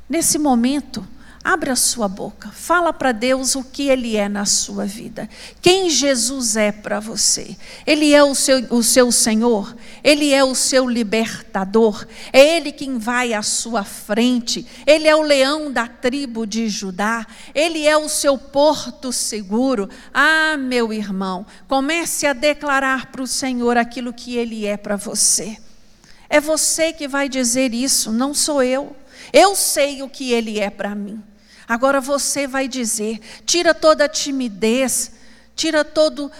Nesse 0.07 0.39
momento, 0.39 1.07
Abra 1.45 1.75
a 1.75 1.77
sua 1.77 2.09
boca, 2.09 2.49
fala 2.49 2.91
para 2.91 3.13
Deus 3.13 3.55
o 3.55 3.63
que 3.63 3.91
Ele 3.91 4.17
é 4.17 4.31
na 4.31 4.47
sua 4.47 4.87
vida, 4.87 5.29
quem 5.61 5.91
Jesus 5.91 6.57
é 6.57 6.73
para 6.73 6.99
você. 7.01 7.55
Ele 7.87 8.15
é 8.15 8.25
o 8.25 8.35
seu, 8.35 8.65
o 8.71 8.83
seu 8.83 9.13
Senhor, 9.13 9.77
Ele 10.03 10.33
é 10.33 10.43
o 10.43 10.55
seu 10.55 10.89
libertador, 10.89 12.07
é 12.33 12.57
Ele 12.57 12.73
quem 12.73 12.97
vai 12.97 13.35
à 13.35 13.43
sua 13.43 13.85
frente, 13.85 14.67
Ele 14.87 15.07
é 15.07 15.15
o 15.15 15.21
leão 15.21 15.71
da 15.71 15.87
tribo 15.87 16.47
de 16.47 16.67
Judá, 16.67 17.27
Ele 17.55 17.87
é 17.87 17.95
o 17.95 18.09
seu 18.09 18.39
porto 18.39 19.13
seguro. 19.13 19.91
Ah, 20.15 20.57
meu 20.57 20.95
irmão, 20.95 21.45
comece 21.69 22.27
a 22.27 22.33
declarar 22.33 23.13
para 23.13 23.21
o 23.21 23.27
Senhor 23.27 23.77
aquilo 23.77 24.15
que 24.15 24.35
Ele 24.35 24.65
é 24.65 24.79
para 24.79 24.97
você. 24.97 25.59
É 26.35 26.41
você 26.41 26.93
que 26.93 27.07
vai 27.07 27.29
dizer 27.29 27.73
isso, 27.73 28.11
não 28.11 28.35
sou 28.35 28.61
eu. 28.61 28.97
Eu 29.33 29.55
sei 29.55 30.03
o 30.03 30.09
que 30.09 30.33
Ele 30.33 30.59
é 30.59 30.69
para 30.69 30.93
mim. 30.93 31.23
Agora 31.69 32.01
você 32.01 32.45
vai 32.45 32.67
dizer: 32.67 33.21
tira 33.47 33.73
toda 33.73 34.07
a 34.07 34.09
timidez, 34.09 35.13
tira 35.55 35.85
todo, 35.85 36.33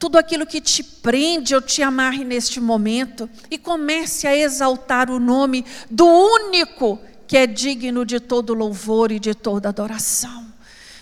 tudo 0.00 0.18
aquilo 0.18 0.46
que 0.46 0.60
te 0.60 0.82
prende 0.82 1.54
ou 1.54 1.62
te 1.62 1.80
amarre 1.80 2.24
neste 2.24 2.58
momento 2.58 3.30
e 3.48 3.56
comece 3.56 4.26
a 4.26 4.36
exaltar 4.36 5.08
o 5.12 5.20
nome 5.20 5.64
do 5.88 6.06
único 6.06 6.98
que 7.28 7.36
é 7.36 7.46
digno 7.46 8.04
de 8.04 8.18
todo 8.18 8.52
louvor 8.52 9.12
e 9.12 9.20
de 9.20 9.32
toda 9.32 9.68
adoração. 9.68 10.44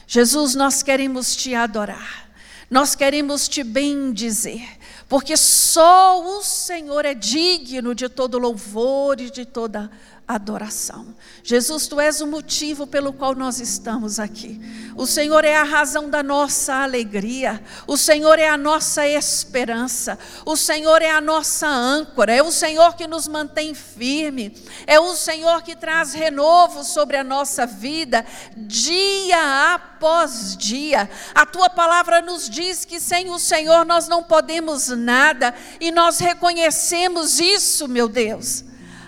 Jesus, 0.07 0.54
nós 0.54 0.83
queremos 0.83 1.35
te 1.35 1.54
adorar, 1.54 2.28
nós 2.70 2.94
queremos 2.94 3.48
te 3.48 3.64
bendizer, 3.64 4.68
porque 5.08 5.36
só 5.36 6.20
o 6.20 6.42
Senhor 6.42 7.04
é 7.04 7.14
digno 7.14 7.94
de 7.94 8.08
todo 8.08 8.38
louvor 8.38 9.20
e 9.20 9.30
de 9.30 9.44
toda 9.44 9.90
adoração. 10.26 11.14
Jesus, 11.42 11.87
tu 11.87 12.00
és 12.00 12.22
o 12.22 12.26
motivo 12.26 12.87
pelo 12.87 13.12
qual 13.12 13.34
nós 13.34 13.60
estamos 13.60 14.18
aqui. 14.18 14.58
O 14.96 15.06
Senhor 15.06 15.44
é 15.44 15.54
a 15.56 15.62
razão 15.62 16.08
da 16.08 16.22
nossa 16.22 16.76
alegria. 16.76 17.62
O 17.87 17.96
Senhor 17.96 18.38
é 18.38 18.48
a 18.48 18.56
nossa 18.56 19.06
esperança. 19.06 20.18
O 20.46 20.56
Senhor 20.56 21.02
é 21.02 21.10
a 21.10 21.20
nossa 21.20 21.66
âncora. 21.66 22.32
É 22.32 22.42
o 22.42 22.50
Senhor 22.50 22.96
que 22.96 23.06
nos 23.06 23.28
mantém 23.28 23.74
firme. 23.74 24.56
É 24.87 24.98
o 24.98 25.14
Senhor 25.14 25.62
que 25.62 25.76
traz 25.76 26.14
renovo 26.14 26.84
sobre 26.84 27.18
a 27.18 27.24
nossa 27.24 27.66
vida, 27.66 28.24
dia 28.56 29.74
após 29.74 30.56
dia. 30.56 31.10
A 31.34 31.44
tua 31.44 31.68
palavra 31.68 32.22
nos 32.22 32.48
diz 32.48 32.87
que 32.87 32.98
sem 32.98 33.28
o 33.30 33.38
Senhor 33.38 33.84
nós 33.84 34.08
não 34.08 34.22
podemos 34.22 34.88
nada 34.88 35.54
e 35.78 35.90
nós 35.90 36.18
reconhecemos 36.18 37.38
isso, 37.38 37.87
meu 37.87 38.08
Deus. 38.08 38.64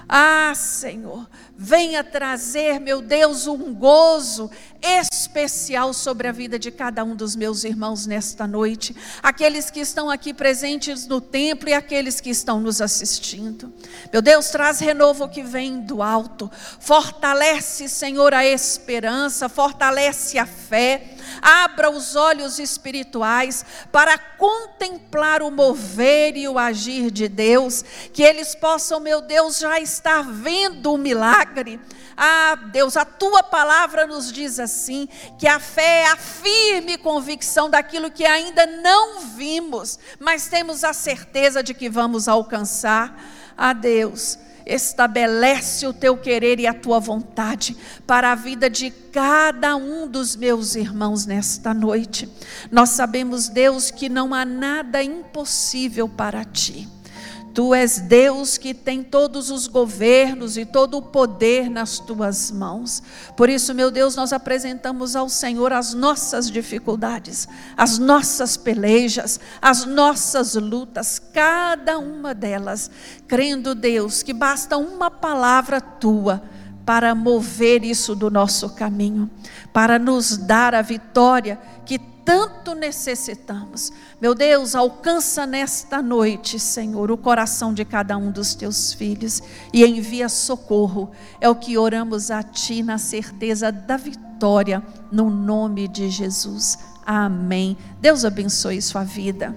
Ah, 0.09 0.53
Senhor, 0.55 1.29
venha 1.59 2.05
trazer, 2.05 2.79
meu 2.79 3.03
Deus, 3.03 3.49
um 3.49 3.75
gozo 3.75 4.49
especial 4.81 5.93
sobre 5.93 6.29
a 6.29 6.33
vida 6.33 6.61
de 6.61 6.71
cada 6.71 7.03
um 7.03 7.17
dos 7.17 7.35
meus 7.35 7.65
irmãos 7.65 8.07
nesta 8.07 8.47
noite, 8.47 8.95
aqueles 9.21 9.69
que 9.69 9.81
estão 9.81 10.09
aqui 10.09 10.33
presentes 10.33 11.09
no 11.09 11.21
templo 11.21 11.69
e 11.69 11.75
aqueles 11.75 12.21
que 12.21 12.31
estão 12.31 12.61
nos 12.61 12.81
assistindo. 12.81 13.73
Meu 14.13 14.23
Deus, 14.23 14.49
traz 14.51 14.79
renovo 14.79 15.29
que 15.29 15.43
vem 15.43 15.81
do 15.81 16.01
alto, 16.01 16.49
fortalece, 16.79 17.89
Senhor, 17.89 18.33
a 18.33 18.47
esperança, 18.47 19.49
fortalece 19.49 20.39
a 20.39 20.47
fé, 20.47 21.16
abra 21.41 21.91
os 21.91 22.17
olhos 22.17 22.59
espirituais 22.59 23.65
para 23.93 24.19
contemplar 24.19 25.43
o 25.43 25.51
mover 25.51 26.37
e 26.37 26.49
o 26.49 26.59
agir 26.59 27.11
de 27.11 27.29
Deus, 27.29 27.85
que 28.13 28.23
eles 28.23 28.55
possam, 28.55 29.01
meu 29.01 29.21
Deus, 29.21 29.59
já 29.59 29.81
estar 29.81 30.23
vendo 30.23 30.93
o 30.93 30.99
milagre. 30.99 31.81
Ah, 32.17 32.57
Deus, 32.73 32.97
a 32.97 33.05
tua 33.05 33.43
palavra 33.43 34.07
nos 34.07 34.33
diz 34.33 34.59
assim: 34.59 35.09
que 35.39 35.47
a 35.47 35.61
fé 35.61 36.03
é 36.03 36.07
a 36.07 36.17
firme 36.17 36.97
convicção 36.97 37.69
daquilo 37.69 38.11
que 38.11 38.25
ainda 38.25 38.65
não 38.67 39.21
vimos, 39.21 39.99
mas 40.19 40.49
temos 40.49 40.83
a 40.83 40.93
certeza 40.93 41.63
de 41.63 41.75
que 41.75 41.91
vamos 41.91 42.27
alcançar. 42.27 43.23
Ah, 43.57 43.73
Deus, 43.73 44.39
estabelece 44.67 45.87
o 45.87 45.93
teu 45.93 46.17
querer 46.17 46.59
e 46.59 46.67
a 46.67 46.75
tua 46.75 46.99
vontade 46.99 47.77
para 48.07 48.33
a 48.33 48.35
vida 48.35 48.69
de 48.69 48.91
cada 48.91 49.77
um 49.77 50.09
dos 50.09 50.35
meus 50.35 50.75
irmãos 50.75 51.25
nesta 51.25 51.73
noite. 51.73 52.29
Nós 52.71 52.91
sabemos, 52.91 53.49
Deus, 53.49 53.91
que 53.91 54.09
não 54.09 54.35
há 54.35 54.45
nada 54.45 55.03
impossível 55.03 56.09
para 56.09 56.45
ti. 56.45 56.89
Tu 57.57 57.75
és 57.75 57.99
Deus 58.01 58.59
que 58.59 58.75
tem 58.75 59.03
todos 59.03 59.51
os 59.51 59.67
governos 59.67 60.59
e 60.59 60.67
todo 60.67 60.99
o 60.99 61.03
poder 61.03 61.71
nas 61.71 61.99
tuas 61.99 62.51
mãos. 62.51 63.03
Por 63.35 63.49
isso, 63.49 63.73
meu 63.73 63.91
Deus, 63.91 64.15
nós 64.15 64.31
apresentamos 64.31 65.17
ao 65.17 65.27
Senhor 65.31 65.73
as 65.73 65.95
nossas 65.95 66.51
dificuldades, 66.51 67.49
as 67.75 67.99
nossas 67.99 68.59
pelejas, 68.59 69.41
as 69.63 69.87
nossas 69.87 70.55
lutas, 70.55 71.19
cada 71.19 71.99
uma 71.99 72.35
delas, 72.35 72.91
crendo, 73.27 73.75
Deus, 73.75 74.23
que 74.23 74.35
basta 74.35 74.77
uma 74.77 75.11
palavra 75.11 75.81
tua 75.81 76.43
para 76.85 77.15
mover 77.15 77.87
isso 77.87 78.15
do 78.15 78.31
nosso 78.31 78.75
caminho, 78.75 79.31
para 79.73 79.99
nos 79.99 80.37
dar 80.37 80.75
a 80.75 80.83
vitória 80.83 81.59
que 81.87 81.99
tanto 82.27 82.75
necessitamos. 82.75 83.93
Meu 84.21 84.35
Deus, 84.35 84.75
alcança 84.75 85.47
nesta 85.47 86.03
noite, 86.03 86.59
Senhor, 86.59 87.09
o 87.13 87.17
coração 87.17 87.73
de 87.73 87.85
cada 87.85 88.17
um 88.17 88.33
dos 88.33 88.53
teus 88.53 88.93
filhos 88.93 89.41
e 89.73 89.87
envia 89.87 90.29
socorro. 90.29 91.13
É 91.41 91.49
o 91.49 91.55
que 91.55 91.79
oramos 91.79 92.33
a 92.33 92.43
Ti 92.43 92.83
na 92.83 92.99
certeza 92.99 93.71
da 93.71 93.97
vitória, 93.97 94.83
no 95.13 95.31
nome 95.31 95.87
de 95.87 96.11
Jesus. 96.11 96.77
Amém. 97.07 97.79
Deus 98.01 98.25
abençoe 98.25 98.83
sua 98.83 99.05
vida. 99.05 99.57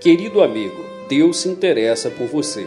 Querido 0.00 0.40
amigo, 0.40 0.82
Deus 1.06 1.38
se 1.38 1.48
interessa 1.50 2.08
por 2.08 2.28
você. 2.28 2.66